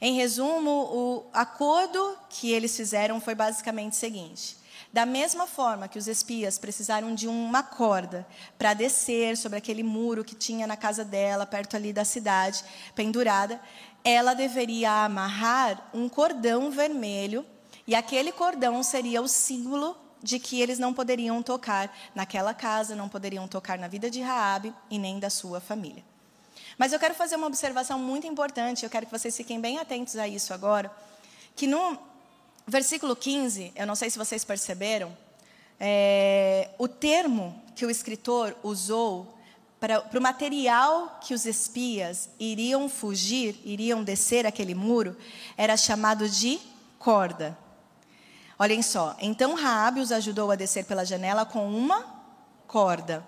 [0.00, 4.57] Em resumo, o acordo que eles fizeram foi basicamente o seguinte:
[4.92, 8.26] da mesma forma que os espias precisaram de uma corda
[8.58, 13.60] para descer sobre aquele muro que tinha na casa dela, perto ali da cidade, pendurada,
[14.04, 17.44] ela deveria amarrar um cordão vermelho,
[17.86, 23.08] e aquele cordão seria o símbolo de que eles não poderiam tocar naquela casa, não
[23.08, 26.04] poderiam tocar na vida de Raabe e nem da sua família.
[26.78, 30.16] Mas eu quero fazer uma observação muito importante, eu quero que vocês fiquem bem atentos
[30.16, 30.90] a isso agora,
[31.54, 31.98] que no
[32.66, 35.16] versículo 15, eu não sei se vocês perceberam,
[35.79, 39.35] é, o termo que o escritor usou
[39.79, 45.16] para, o material que os espias iriam fugir, iriam descer aquele muro,
[45.57, 46.59] era chamado de
[46.98, 47.57] corda.
[48.59, 52.05] Olhem só, então Raabe os ajudou a descer pela janela com uma
[52.66, 53.24] corda.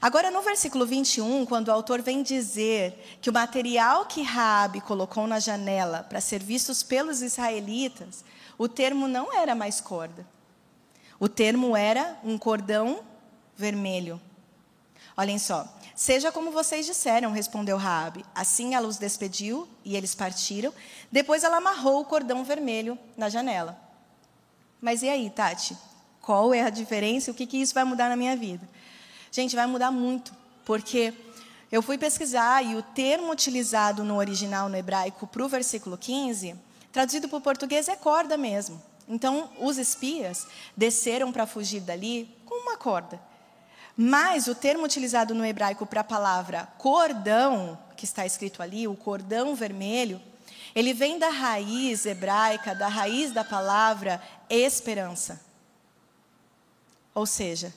[0.00, 5.26] Agora, no versículo 21, quando o autor vem dizer que o material que Raabe colocou
[5.26, 8.24] na janela para ser vistos pelos israelitas
[8.58, 10.26] o termo não era mais corda.
[11.20, 13.00] O termo era um cordão
[13.56, 14.20] vermelho.
[15.16, 15.66] Olhem só.
[15.94, 18.24] Seja como vocês disseram, respondeu Raabe.
[18.34, 20.72] Assim ela os despediu e eles partiram.
[21.10, 23.78] Depois ela amarrou o cordão vermelho na janela.
[24.80, 25.76] Mas e aí, Tati?
[26.20, 27.30] Qual é a diferença?
[27.30, 28.68] O que, que isso vai mudar na minha vida?
[29.32, 30.32] Gente, vai mudar muito,
[30.64, 31.12] porque
[31.70, 36.67] eu fui pesquisar e o termo utilizado no original no hebraico para o versículo 15
[36.92, 38.82] Traduzido para o português é corda mesmo.
[39.08, 40.46] Então, os espias
[40.76, 43.20] desceram para fugir dali com uma corda.
[43.96, 48.94] Mas o termo utilizado no hebraico para a palavra cordão, que está escrito ali, o
[48.94, 50.20] cordão vermelho,
[50.74, 55.40] ele vem da raiz hebraica, da raiz da palavra esperança.
[57.14, 57.74] Ou seja,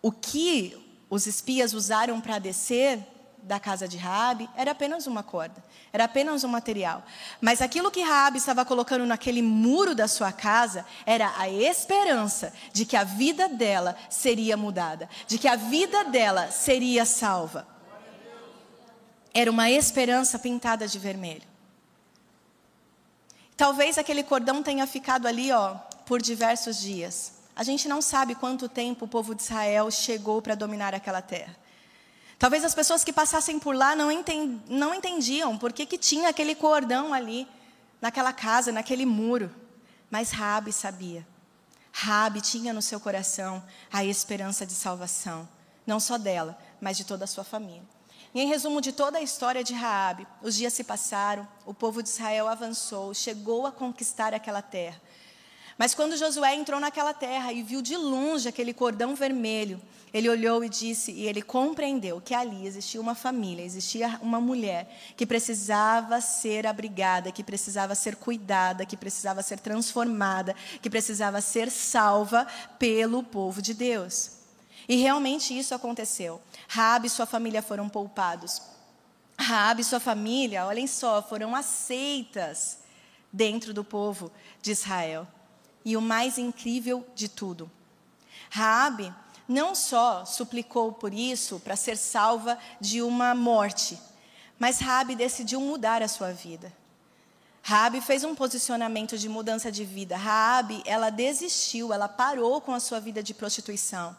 [0.00, 0.76] o que
[1.08, 2.98] os espias usaram para descer
[3.42, 7.04] da casa de Raabe era apenas uma corda, era apenas um material.
[7.40, 12.86] Mas aquilo que Raabe estava colocando naquele muro da sua casa era a esperança de
[12.86, 17.66] que a vida dela seria mudada, de que a vida dela seria salva.
[19.34, 21.50] Era uma esperança pintada de vermelho.
[23.56, 25.74] Talvez aquele cordão tenha ficado ali, ó,
[26.06, 27.34] por diversos dias.
[27.54, 31.56] A gente não sabe quanto tempo o povo de Israel chegou para dominar aquela terra.
[32.42, 34.08] Talvez as pessoas que passassem por lá não,
[34.66, 37.46] não entendiam por que, que tinha aquele cordão ali,
[38.00, 39.48] naquela casa, naquele muro.
[40.10, 41.24] Mas Rabi sabia.
[41.92, 45.48] Rabi tinha no seu coração a esperança de salvação,
[45.86, 47.84] não só dela, mas de toda a sua família.
[48.34, 52.02] E em resumo de toda a história de Raabe, os dias se passaram, o povo
[52.02, 55.00] de Israel avançou, chegou a conquistar aquela terra.
[55.78, 59.80] Mas quando Josué entrou naquela terra e viu de longe aquele cordão vermelho,
[60.12, 64.86] ele olhou e disse, e ele compreendeu que ali existia uma família, existia uma mulher
[65.16, 71.70] que precisava ser abrigada, que precisava ser cuidada, que precisava ser transformada, que precisava ser
[71.70, 72.46] salva
[72.78, 74.32] pelo povo de Deus.
[74.86, 76.42] E realmente isso aconteceu.
[76.68, 78.60] Raabe e sua família foram poupados.
[79.38, 82.80] Raabe e sua família, olhem só, foram aceitas
[83.32, 84.30] dentro do povo
[84.60, 85.26] de Israel.
[85.84, 87.70] E o mais incrível de tudo,
[88.50, 89.12] Raabe
[89.48, 93.98] não só suplicou por isso para ser salva de uma morte,
[94.58, 96.72] mas Rabi decidiu mudar a sua vida.
[97.62, 100.16] Rabi fez um posicionamento de mudança de vida.
[100.16, 104.16] Rabi, ela desistiu, ela parou com a sua vida de prostituição.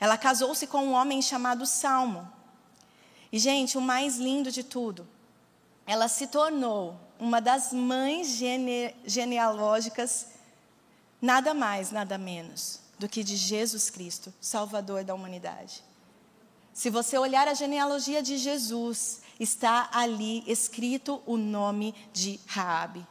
[0.00, 2.30] Ela casou-se com um homem chamado Salmo.
[3.32, 5.06] E gente, o mais lindo de tudo,
[5.86, 10.28] ela se tornou uma das mães gene genealógicas,
[11.26, 15.82] nada mais, nada menos do que de Jesus Cristo, Salvador da humanidade.
[16.72, 23.04] Se você olhar a genealogia de Jesus, está ali escrito o nome de Raabe.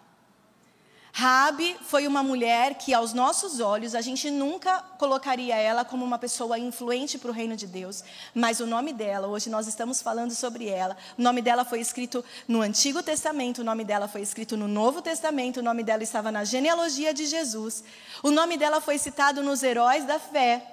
[1.18, 6.20] Raabe foi uma mulher que, aos nossos olhos, a gente nunca colocaria ela como uma
[6.20, 10.36] pessoa influente para o reino de Deus, mas o nome dela, hoje nós estamos falando
[10.36, 14.58] sobre ela, o nome dela foi escrito no Antigo Testamento, o nome dela foi escrito
[14.58, 17.82] no Novo Testamento, o nome dela estava na genealogia de Jesus,
[18.22, 20.70] o nome dela foi citado nos heróis da fé.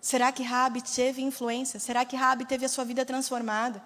[0.00, 1.78] Será que Raabe teve influência?
[1.78, 3.82] Será que Raabe teve a sua vida transformada?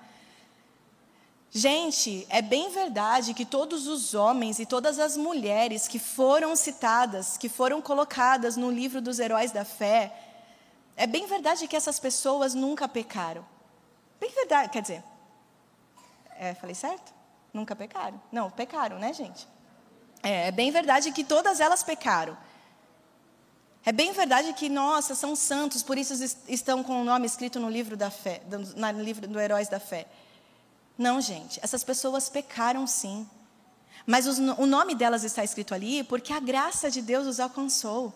[1.56, 7.38] Gente, é bem verdade que todos os homens e todas as mulheres que foram citadas,
[7.38, 10.14] que foram colocadas no livro dos heróis da fé,
[10.94, 13.42] é bem verdade que essas pessoas nunca pecaram.
[14.20, 15.02] Bem verdade, quer dizer,
[16.38, 17.10] é, falei certo?
[17.54, 18.20] Nunca pecaram?
[18.30, 19.48] Não, pecaram, né, gente?
[20.22, 22.36] É, é bem verdade que todas elas pecaram.
[23.82, 26.12] É bem verdade que, nossa, são santos, por isso
[26.48, 28.42] estão com o nome escrito no livro da fé,
[28.76, 30.06] no livro do Heróis da Fé.
[30.98, 33.28] Não, gente, essas pessoas pecaram sim.
[34.06, 38.14] Mas os, o nome delas está escrito ali porque a graça de Deus os alcançou.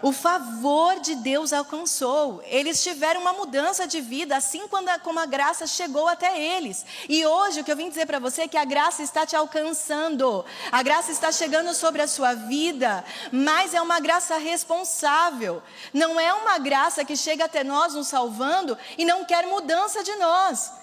[0.00, 2.42] O favor de Deus alcançou.
[2.46, 6.84] Eles tiveram uma mudança de vida, assim quando como a graça chegou até eles.
[7.08, 9.36] E hoje o que eu vim dizer para você é que a graça está te
[9.36, 10.44] alcançando.
[10.72, 15.62] A graça está chegando sobre a sua vida, mas é uma graça responsável.
[15.92, 20.16] Não é uma graça que chega até nós nos salvando e não quer mudança de
[20.16, 20.81] nós.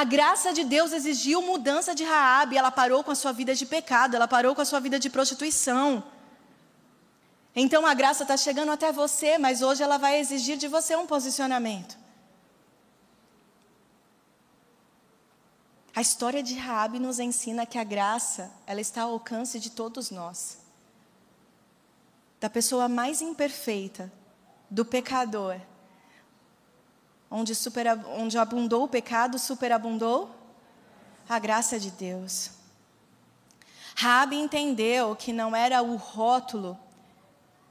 [0.00, 3.64] A graça de Deus exigiu mudança de Raabe, ela parou com a sua vida de
[3.64, 6.04] pecado, ela parou com a sua vida de prostituição.
[7.54, 11.06] Então a graça está chegando até você, mas hoje ela vai exigir de você um
[11.06, 11.96] posicionamento.
[15.94, 20.10] A história de Raabe nos ensina que a graça, ela está ao alcance de todos
[20.10, 20.58] nós.
[22.38, 24.12] Da pessoa mais imperfeita,
[24.70, 25.58] do pecador,
[27.30, 27.86] onde, super,
[28.16, 30.30] onde abundou o pecado, superabundou
[31.28, 32.50] a graça de Deus.
[33.96, 36.78] Rabi entendeu que não era o rótulo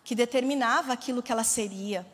[0.04, 2.06] que determinava aquilo que ela seria.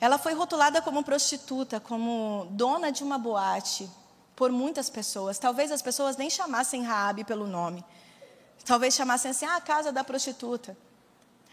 [0.00, 3.90] Ela foi rotulada como prostituta, como dona de uma boate,
[4.34, 5.38] por muitas pessoas.
[5.38, 7.84] Talvez as pessoas nem chamassem Raabe pelo nome.
[8.64, 10.76] Talvez chamassem assim, ah, a casa da prostituta.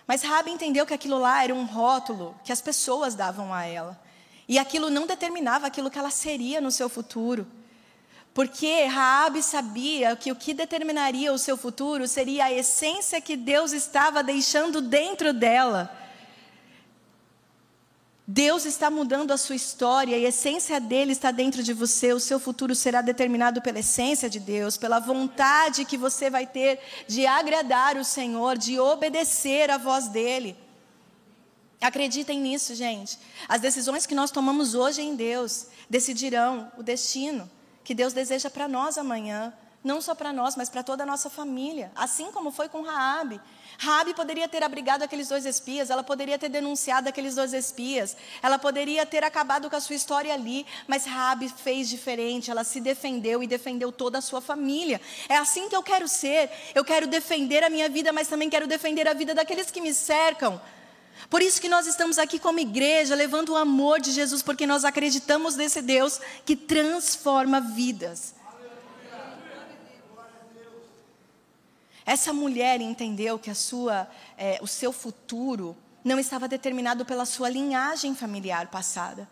[0.08, 4.00] Mas Raabe entendeu que aquilo lá era um rótulo que as pessoas davam a ela.
[4.48, 7.46] E aquilo não determinava aquilo que ela seria no seu futuro.
[8.34, 13.74] Porque Raabe sabia que o que determinaria o seu futuro seria a essência que Deus
[13.74, 15.92] estava deixando dentro dela.
[18.30, 22.12] Deus está mudando a sua história e a essência dele está dentro de você.
[22.12, 26.80] O seu futuro será determinado pela essência de Deus, pela vontade que você vai ter
[27.08, 30.58] de agradar o Senhor, de obedecer à voz dele.
[31.80, 33.20] Acreditem nisso, gente.
[33.48, 37.50] As decisões que nós tomamos hoje em Deus decidirão o destino
[37.84, 41.30] que Deus deseja para nós amanhã, não só para nós, mas para toda a nossa
[41.30, 41.90] família.
[41.96, 43.40] Assim como foi com Raabe.
[43.78, 48.60] Raabe poderia ter abrigado aqueles dois espias, ela poderia ter denunciado aqueles dois espias, ela
[48.60, 53.42] poderia ter acabado com a sua história ali, mas Raabe fez diferente, ela se defendeu
[53.42, 55.00] e defendeu toda a sua família.
[55.30, 56.52] É assim que eu quero ser.
[56.76, 59.94] Eu quero defender a minha vida, mas também quero defender a vida daqueles que me
[59.94, 60.60] cercam.
[61.30, 64.86] Por isso que nós estamos aqui como igreja, levando o amor de Jesus, porque nós
[64.86, 68.36] acreditamos nesse Deus que transforma vidas.
[72.06, 74.08] Essa mulher entendeu que a sua,
[74.38, 79.28] é, o seu futuro não estava determinado pela sua linhagem familiar passada.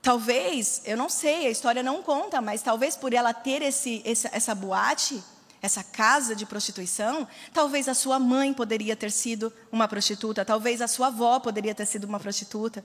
[0.00, 4.30] Talvez, eu não sei, a história não conta, mas talvez por ela ter esse, essa,
[4.32, 5.20] essa boate,
[5.62, 10.88] essa casa de prostituição, talvez a sua mãe poderia ter sido uma prostituta, talvez a
[10.88, 12.84] sua avó poderia ter sido uma prostituta.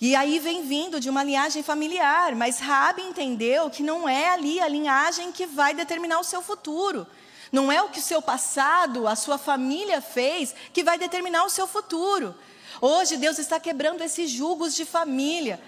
[0.00, 4.60] E aí vem vindo de uma linhagem familiar, mas Rabi entendeu que não é ali
[4.60, 7.06] a linhagem que vai determinar o seu futuro.
[7.50, 11.50] Não é o que o seu passado, a sua família fez que vai determinar o
[11.50, 12.34] seu futuro.
[12.80, 15.60] Hoje Deus está quebrando esses julgos de família.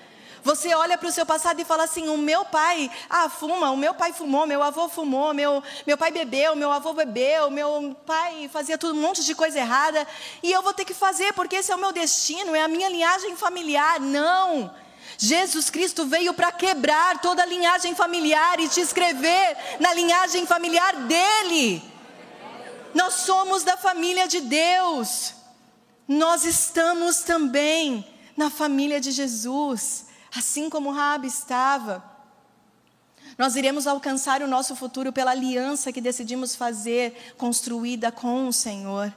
[0.43, 3.77] Você olha para o seu passado e fala assim: o meu pai, ah, fuma, o
[3.77, 8.49] meu pai fumou, meu avô fumou, meu, meu pai bebeu, meu avô bebeu, meu pai
[8.53, 10.07] fazia tudo, um monte de coisa errada,
[10.43, 12.89] e eu vou ter que fazer porque esse é o meu destino, é a minha
[12.89, 14.01] linhagem familiar.
[14.01, 14.73] Não!
[15.19, 20.97] Jesus Cristo veio para quebrar toda a linhagem familiar e te escrever na linhagem familiar
[20.97, 21.83] dele.
[22.95, 25.35] Nós somos da família de Deus.
[26.09, 32.05] Nós estamos também na família de Jesus assim como Rabi estava.
[33.39, 39.13] Nós iremos alcançar o nosso futuro pela aliança que decidimos fazer, construída com o Senhor.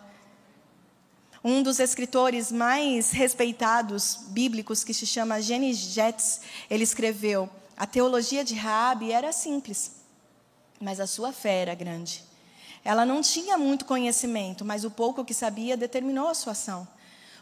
[1.43, 8.45] Um dos escritores mais respeitados bíblicos, que se chama Jenny Jetz, ele escreveu: A teologia
[8.45, 9.91] de Raabe era simples,
[10.79, 12.23] mas a sua fé era grande.
[12.85, 16.87] Ela não tinha muito conhecimento, mas o pouco que sabia determinou a sua ação.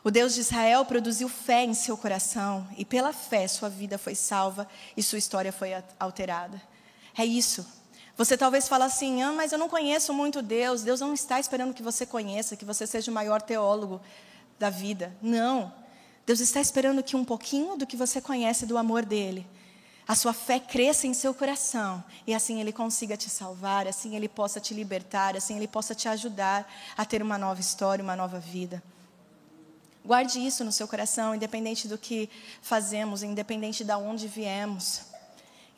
[0.04, 4.16] O Deus de Israel produziu fé em seu coração e pela fé sua vida foi
[4.16, 6.60] salva e sua história foi alterada.
[7.16, 7.66] É isso.
[8.18, 10.82] Você talvez fale assim, ah, mas eu não conheço muito Deus.
[10.82, 14.02] Deus não está esperando que você conheça, que você seja o maior teólogo
[14.58, 15.16] da vida.
[15.22, 15.72] Não.
[16.26, 19.46] Deus está esperando que um pouquinho do que você conhece do amor dele,
[20.08, 24.28] a sua fé cresça em seu coração e assim ele consiga te salvar, assim ele
[24.28, 28.40] possa te libertar, assim ele possa te ajudar a ter uma nova história, uma nova
[28.40, 28.82] vida.
[30.04, 32.30] Guarde isso no seu coração, independente do que
[32.62, 35.02] fazemos, independente de onde viemos,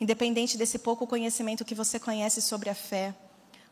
[0.00, 3.14] independente desse pouco conhecimento que você conhece sobre a fé.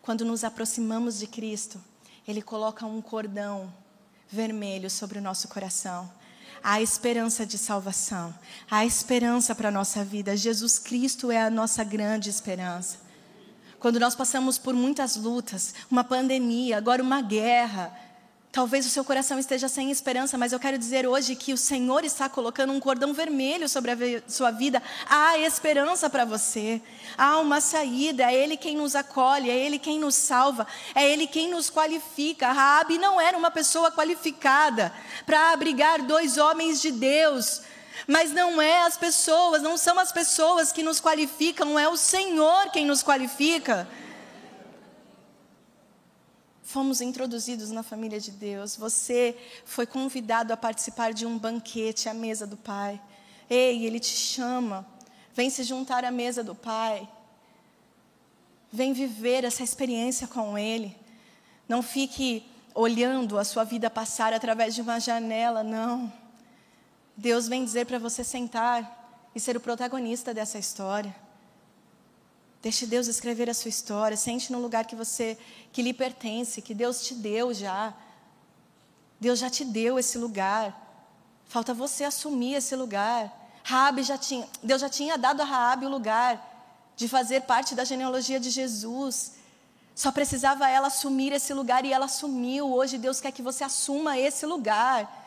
[0.03, 1.81] Quando nos aproximamos de Cristo,
[2.29, 3.73] Ele coloca um cordão
[4.29, 6.11] vermelho sobre o nosso coração.
[6.63, 8.33] Há esperança de salvação,
[8.71, 10.37] há esperança para a nossa vida.
[10.37, 12.99] Jesus Cristo é a nossa grande esperança.
[13.81, 17.93] Quando nós passamos por muitas lutas, uma pandemia, agora uma guerra,
[18.53, 22.05] Talvez o seu coração esteja sem esperança, mas eu quero dizer hoje que o Senhor
[22.05, 23.97] está colocando um cordão vermelho sobre a
[24.29, 24.83] sua vida.
[25.09, 26.83] Há esperança para você.
[27.17, 28.31] Há uma saída.
[28.31, 32.53] É Ele quem nos acolhe, é Ele quem nos salva, é Ele quem nos qualifica.
[32.53, 34.93] Raabe não era uma pessoa qualificada
[35.25, 37.63] para abrigar dois homens de Deus.
[38.07, 42.71] Mas não é as pessoas, não são as pessoas que nos qualificam, é o Senhor
[42.71, 43.89] quem nos qualifica
[46.73, 48.77] fomos introduzidos na família de Deus.
[48.77, 52.99] Você foi convidado a participar de um banquete à mesa do Pai.
[53.49, 54.87] Ei, Ele te chama.
[55.35, 57.07] Vem se juntar à mesa do Pai.
[58.73, 60.97] Vem viver essa experiência com Ele.
[61.69, 62.43] Não fique
[62.75, 66.11] olhando a sua vida passar através de uma janela, não.
[67.15, 71.15] Deus vem dizer para você sentar e ser o protagonista dessa história.
[72.63, 74.17] Deixe Deus escrever a sua história.
[74.17, 75.37] Sente no lugar que você
[75.73, 77.93] que lhe pertence, que Deus te deu já.
[79.21, 80.67] Deus já te deu esse lugar.
[81.45, 83.33] Falta você assumir esse lugar.
[83.65, 86.41] Raabe já tinha, Deus já tinha dado a Raabe o lugar
[86.97, 89.35] de fazer parte da genealogia de Jesus.
[89.95, 92.73] Só precisava ela assumir esse lugar e ela assumiu.
[92.73, 95.21] Hoje Deus quer que você assuma esse lugar.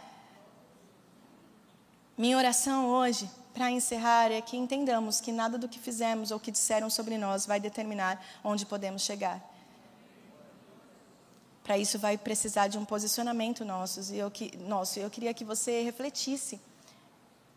[2.18, 6.52] Minha oração hoje para encerrar, é que entendamos que nada do que fizemos ou que
[6.52, 9.42] disseram sobre nós vai determinar onde podemos chegar.
[11.64, 14.14] Para isso vai precisar de um posicionamento nosso.
[14.14, 15.00] E eu, que, nosso.
[15.00, 16.60] eu queria que você refletisse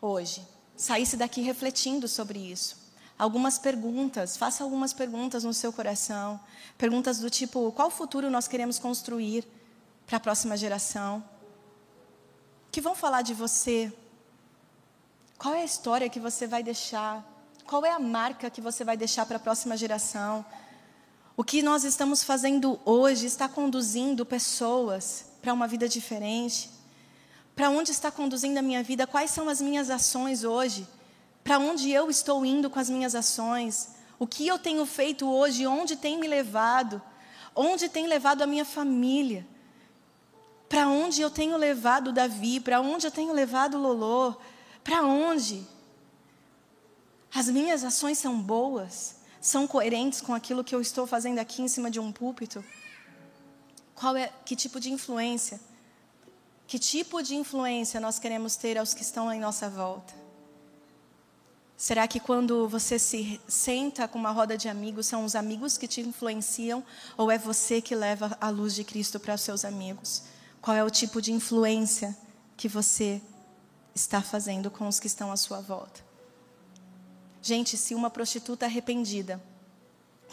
[0.01, 0.41] hoje,
[0.75, 2.77] saísse daqui refletindo sobre isso.
[3.17, 6.39] Algumas perguntas, faça algumas perguntas no seu coração.
[6.77, 9.45] Perguntas do tipo: qual futuro nós queremos construir
[10.07, 11.21] para a próxima geração?
[12.71, 13.91] Que vão falar de você,
[15.39, 17.25] qual é a história que você vai deixar?
[17.65, 20.45] Qual é a marca que você vai deixar para a próxima geração?
[21.37, 26.69] O que nós estamos fazendo hoje está conduzindo pessoas para uma vida diferente?
[27.55, 29.07] Para onde está conduzindo a minha vida?
[29.07, 30.85] Quais são as minhas ações hoje?
[31.41, 33.91] Para onde eu estou indo com as minhas ações?
[34.19, 35.65] O que eu tenho feito hoje?
[35.65, 37.01] Onde tem me levado?
[37.55, 39.47] Onde tem levado a minha família?
[40.67, 42.59] Para onde eu tenho levado Davi?
[42.59, 44.35] Para onde eu tenho levado Lolô?
[44.89, 45.63] Para onde?
[47.31, 49.17] As minhas ações são boas?
[49.39, 52.65] São coerentes com aquilo que eu estou fazendo aqui em cima de um púlpito?
[53.93, 55.61] Qual é que tipo de influência?
[56.65, 60.11] Que tipo de influência nós queremos ter aos que estão em nossa volta?
[61.77, 65.87] Será que quando você se senta com uma roda de amigos, são os amigos que
[65.87, 66.83] te influenciam
[67.15, 70.23] ou é você que leva a luz de Cristo para os seus amigos?
[70.59, 72.17] Qual é o tipo de influência
[72.57, 73.21] que você
[73.99, 76.01] está fazendo com os que estão à sua volta?
[77.41, 79.41] Gente, se uma prostituta arrependida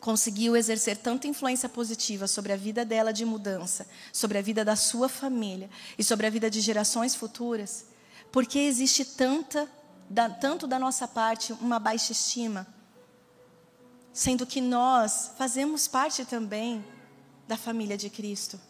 [0.00, 4.76] conseguiu exercer tanta influência positiva sobre a vida dela de mudança, sobre a vida da
[4.76, 7.86] sua família e sobre a vida de gerações futuras,
[8.30, 9.68] por que existe tanta
[10.08, 12.66] da, tanto da nossa parte, uma baixa estima,
[14.12, 16.84] sendo que nós fazemos parte também
[17.48, 18.60] da família de Cristo.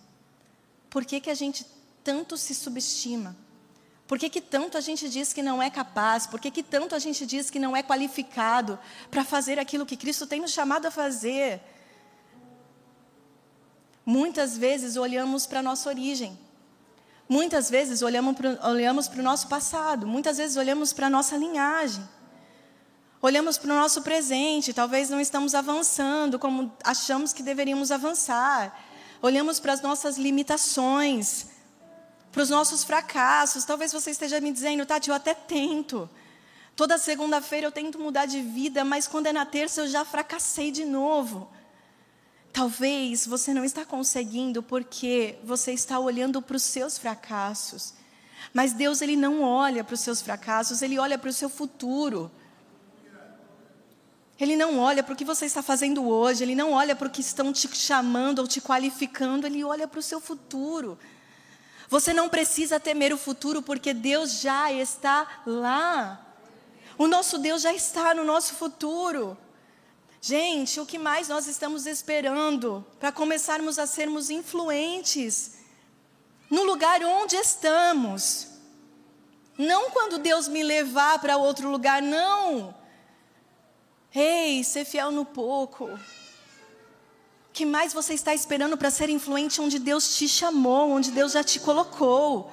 [0.89, 1.67] Por que, que a gente
[2.03, 3.37] tanto se subestima?
[4.07, 6.27] Por que, que tanto a gente diz que não é capaz?
[6.27, 8.79] Por que, que tanto a gente diz que não é qualificado
[9.11, 11.61] para fazer aquilo que Cristo tem nos chamado a fazer?
[14.05, 16.39] Muitas vezes olhamos para a nossa origem.
[17.29, 22.09] Muitas vezes olhamos para o nosso passado, muitas vezes olhamos para a nossa linhagem.
[23.21, 28.79] Olhamos para o nosso presente, talvez não estamos avançando como achamos que deveríamos avançar.
[29.21, 31.49] Olhamos para as nossas limitações,
[32.37, 33.65] para os nossos fracassos.
[33.65, 36.07] Talvez você esteja me dizendo, Tati, eu até tento.
[36.77, 40.71] Toda segunda-feira eu tento mudar de vida, mas quando é na terça eu já fracassei
[40.71, 41.49] de novo.
[42.53, 47.95] Talvez você não está conseguindo porque você está olhando para os seus fracassos.
[48.53, 52.31] Mas Deus ele não olha para os seus fracassos, ele olha para o seu futuro.
[54.39, 57.11] Ele não olha para o que você está fazendo hoje, ele não olha para o
[57.11, 60.99] que estão te chamando ou te qualificando, ele olha para o seu futuro.
[61.89, 66.21] Você não precisa temer o futuro porque Deus já está lá.
[66.99, 69.37] O nosso Deus já está no nosso futuro.
[70.21, 75.59] Gente, o que mais nós estamos esperando para começarmos a sermos influentes
[76.51, 78.49] no lugar onde estamos?
[79.57, 82.75] Não quando Deus me levar para outro lugar, não.
[84.15, 85.89] Ei, ser fiel no pouco.
[87.57, 91.43] Que mais você está esperando para ser influente onde Deus te chamou, onde Deus já
[91.43, 92.53] te colocou?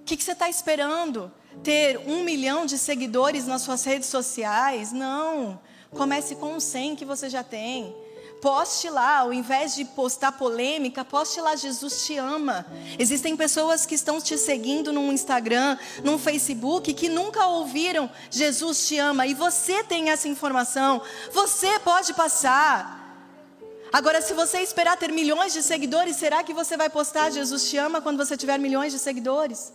[0.00, 1.32] O que, que você está esperando?
[1.64, 4.92] Ter um milhão de seguidores nas suas redes sociais?
[4.92, 5.58] Não.
[5.92, 7.96] Comece com um 100 que você já tem.
[8.42, 12.66] Poste lá, ao invés de postar polêmica, poste lá, Jesus te ama.
[12.98, 18.98] Existem pessoas que estão te seguindo no Instagram, no Facebook, que nunca ouviram Jesus te
[18.98, 19.26] ama.
[19.26, 21.00] E você tem essa informação,
[21.32, 22.97] você pode passar.
[23.92, 27.76] Agora, se você esperar ter milhões de seguidores, será que você vai postar Jesus te
[27.76, 29.72] ama quando você tiver milhões de seguidores?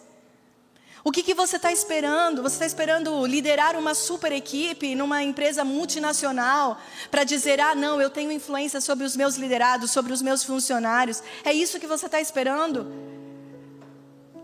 [1.06, 2.42] O que, que você está esperando?
[2.42, 6.80] Você está esperando liderar uma super equipe numa empresa multinacional
[7.12, 11.22] para dizer: ah, não, eu tenho influência sobre os meus liderados, sobre os meus funcionários.
[11.44, 12.88] É isso que você está esperando?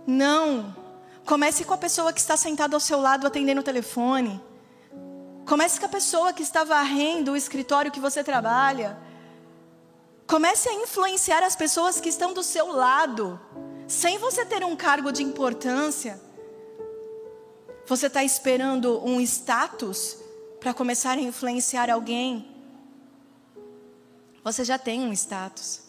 [0.05, 0.76] Não.
[1.26, 4.41] Comece com a pessoa que está sentada ao seu lado atendendo o telefone.
[5.45, 8.97] Comece com a pessoa que está varrendo o escritório que você trabalha.
[10.30, 13.39] Comece a influenciar as pessoas que estão do seu lado,
[13.88, 16.21] sem você ter um cargo de importância.
[17.88, 20.17] Você está esperando um status
[20.59, 22.47] para começar a influenciar alguém?
[24.43, 25.82] Você já tem um status.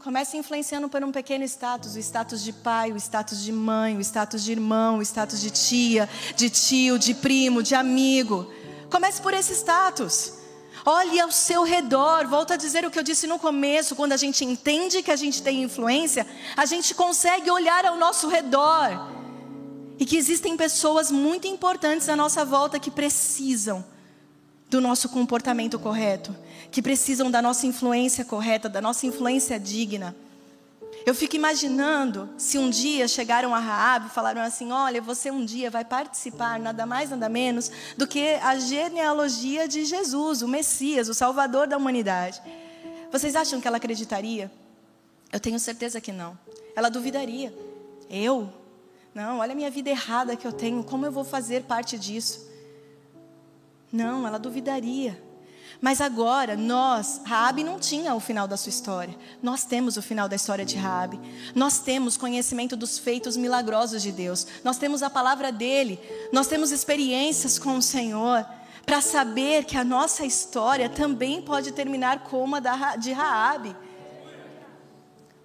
[0.00, 4.00] Comece influenciando por um pequeno status, o status de pai, o status de mãe, o
[4.00, 8.52] status de irmão, o status de tia, de tio, de primo, de amigo.
[8.90, 10.39] Comece por esse status.
[10.84, 12.26] Olhe ao seu redor.
[12.26, 15.16] Volto a dizer o que eu disse no começo: quando a gente entende que a
[15.16, 16.26] gente tem influência,
[16.56, 19.08] a gente consegue olhar ao nosso redor
[19.98, 23.84] e que existem pessoas muito importantes à nossa volta que precisam
[24.70, 26.34] do nosso comportamento correto,
[26.70, 30.16] que precisam da nossa influência correta, da nossa influência digna.
[31.06, 35.44] Eu fico imaginando se um dia chegaram a Raab e falaram assim: "Olha, você um
[35.44, 41.08] dia vai participar nada mais nada menos do que a genealogia de Jesus, o Messias,
[41.08, 42.40] o Salvador da humanidade".
[43.10, 44.50] Vocês acham que ela acreditaria?
[45.32, 46.38] Eu tenho certeza que não.
[46.76, 47.52] Ela duvidaria.
[48.08, 48.52] Eu
[49.14, 52.48] não, olha a minha vida errada que eu tenho, como eu vou fazer parte disso?
[53.92, 55.20] Não, ela duvidaria.
[55.80, 59.16] Mas agora, nós, Raabe não tinha o final da sua história.
[59.42, 61.18] Nós temos o final da história de Raabe.
[61.54, 64.46] Nós temos conhecimento dos feitos milagrosos de Deus.
[64.62, 65.98] Nós temos a palavra dele.
[66.32, 68.44] Nós temos experiências com o Senhor
[68.84, 73.74] para saber que a nossa história também pode terminar como a de Raabe.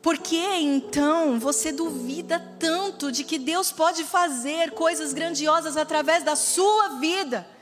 [0.02, 6.36] Por que então você duvida tanto de que Deus pode fazer coisas grandiosas através da
[6.36, 7.55] sua vida?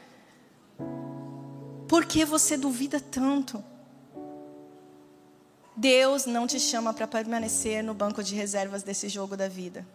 [1.88, 3.64] Por que você duvida tanto?
[5.76, 9.86] Deus não te chama para permanecer no banco de reservas desse jogo da vida.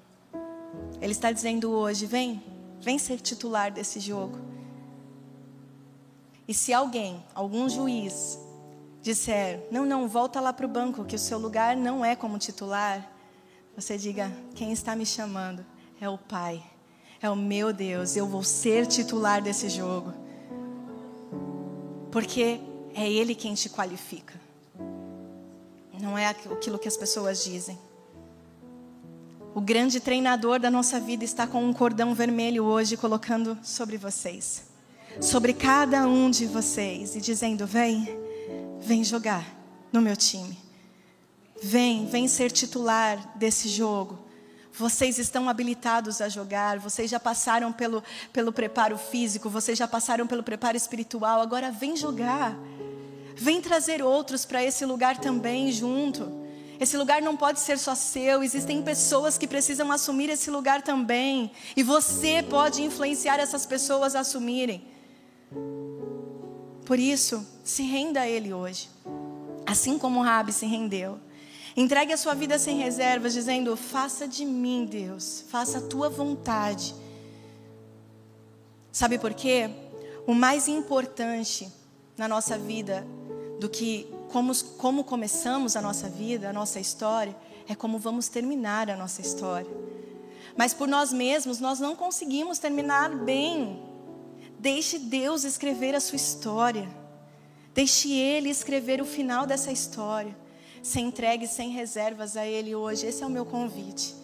[1.01, 2.43] Ele está dizendo hoje: vem,
[2.81, 4.39] vem ser titular desse jogo.
[6.47, 8.39] E se alguém, algum juiz,
[9.03, 12.39] disser: Não, não, volta lá para o banco, que o seu lugar não é como
[12.39, 13.09] titular,
[13.77, 15.65] você diga: Quem está me chamando
[16.01, 16.63] é o Pai,
[17.23, 20.13] é o meu Deus, eu vou ser titular desse jogo.
[22.11, 22.61] Porque
[22.95, 24.35] é Ele quem te qualifica,
[26.01, 27.79] não é aquilo que as pessoas dizem.
[29.55, 34.65] O grande treinador da nossa vida está com um cordão vermelho hoje colocando sobre vocês,
[35.21, 38.09] sobre cada um de vocês e dizendo: vem,
[38.79, 39.45] vem jogar
[39.93, 40.57] no meu time.
[41.61, 44.19] Vem, vem ser titular desse jogo.
[44.79, 48.01] Vocês estão habilitados a jogar, vocês já passaram pelo,
[48.33, 52.57] pelo preparo físico, vocês já passaram pelo preparo espiritual, agora vem jogar.
[53.35, 56.31] Vem trazer outros para esse lugar também junto.
[56.79, 61.51] Esse lugar não pode ser só seu, existem pessoas que precisam assumir esse lugar também.
[61.77, 64.87] E você pode influenciar essas pessoas a assumirem.
[66.87, 68.89] Por isso, se renda a Ele hoje.
[69.67, 71.19] Assim como Rabi se rendeu.
[71.79, 76.93] Entregue a sua vida sem reservas, dizendo: Faça de mim, Deus, faça a tua vontade.
[78.91, 79.71] Sabe por quê?
[80.27, 81.73] O mais importante
[82.17, 83.07] na nossa vida
[83.61, 87.37] do que como, como começamos a nossa vida, a nossa história,
[87.69, 89.71] é como vamos terminar a nossa história.
[90.57, 93.81] Mas por nós mesmos, nós não conseguimos terminar bem.
[94.59, 96.89] Deixe Deus escrever a sua história.
[97.73, 100.48] Deixe Ele escrever o final dessa história.
[100.83, 103.07] Se entregue sem reservas a Ele hoje.
[103.07, 104.15] Esse é o meu convite.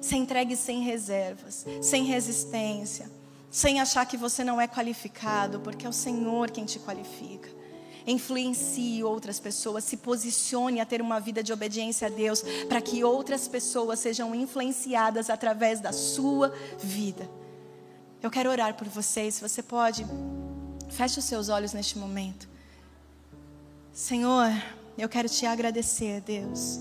[0.00, 3.10] Se entregue sem reservas, sem resistência,
[3.50, 7.62] sem achar que você não é qualificado, porque é o Senhor quem te qualifica
[8.06, 13.04] influencie outras pessoas, se posicione a ter uma vida de obediência a Deus, para que
[13.04, 17.28] outras pessoas sejam influenciadas através da sua vida.
[18.22, 20.06] Eu quero orar por vocês, se você pode,
[20.90, 22.48] feche os seus olhos neste momento.
[23.92, 24.50] Senhor,
[24.96, 26.80] eu quero te agradecer, Deus.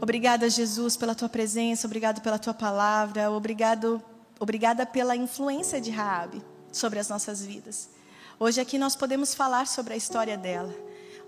[0.00, 4.02] Obrigada, Jesus, pela tua presença, obrigado pela tua palavra, obrigado,
[4.38, 7.90] obrigada pela influência de Raabe sobre as nossas vidas.
[8.38, 10.74] Hoje aqui nós podemos falar sobre a história dela.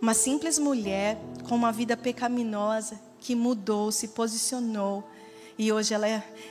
[0.00, 5.04] Uma simples mulher com uma vida pecaminosa que mudou, se posicionou.
[5.58, 6.08] E hoje ela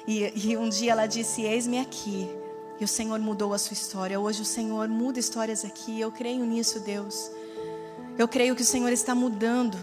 [0.07, 2.30] e, e um dia ela disse: "Eis-me aqui".
[2.80, 4.20] E o Senhor mudou a sua história.
[4.20, 5.99] Hoje o Senhor muda histórias aqui.
[5.99, 7.30] Eu creio nisso, Deus.
[8.22, 9.80] Eu creio que o Senhor está mudando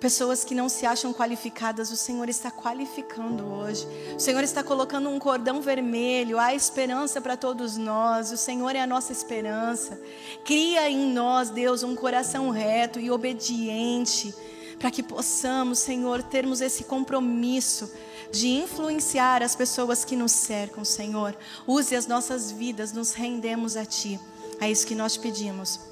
[0.00, 3.86] Pessoas que não se acham qualificadas, o Senhor está qualificando hoje.
[4.16, 8.32] O Senhor está colocando um cordão vermelho, há esperança para todos nós.
[8.32, 10.00] O Senhor é a nossa esperança.
[10.42, 14.34] Cria em nós, Deus, um coração reto e obediente,
[14.78, 17.92] para que possamos, Senhor, termos esse compromisso
[18.32, 21.36] de influenciar as pessoas que nos cercam, Senhor.
[21.66, 24.18] Use as nossas vidas, nos rendemos a Ti.
[24.58, 25.89] É isso que nós pedimos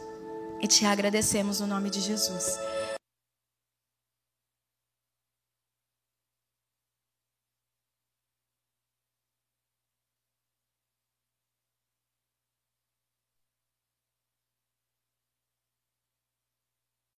[0.61, 2.59] e te agradecemos no nome de Jesus.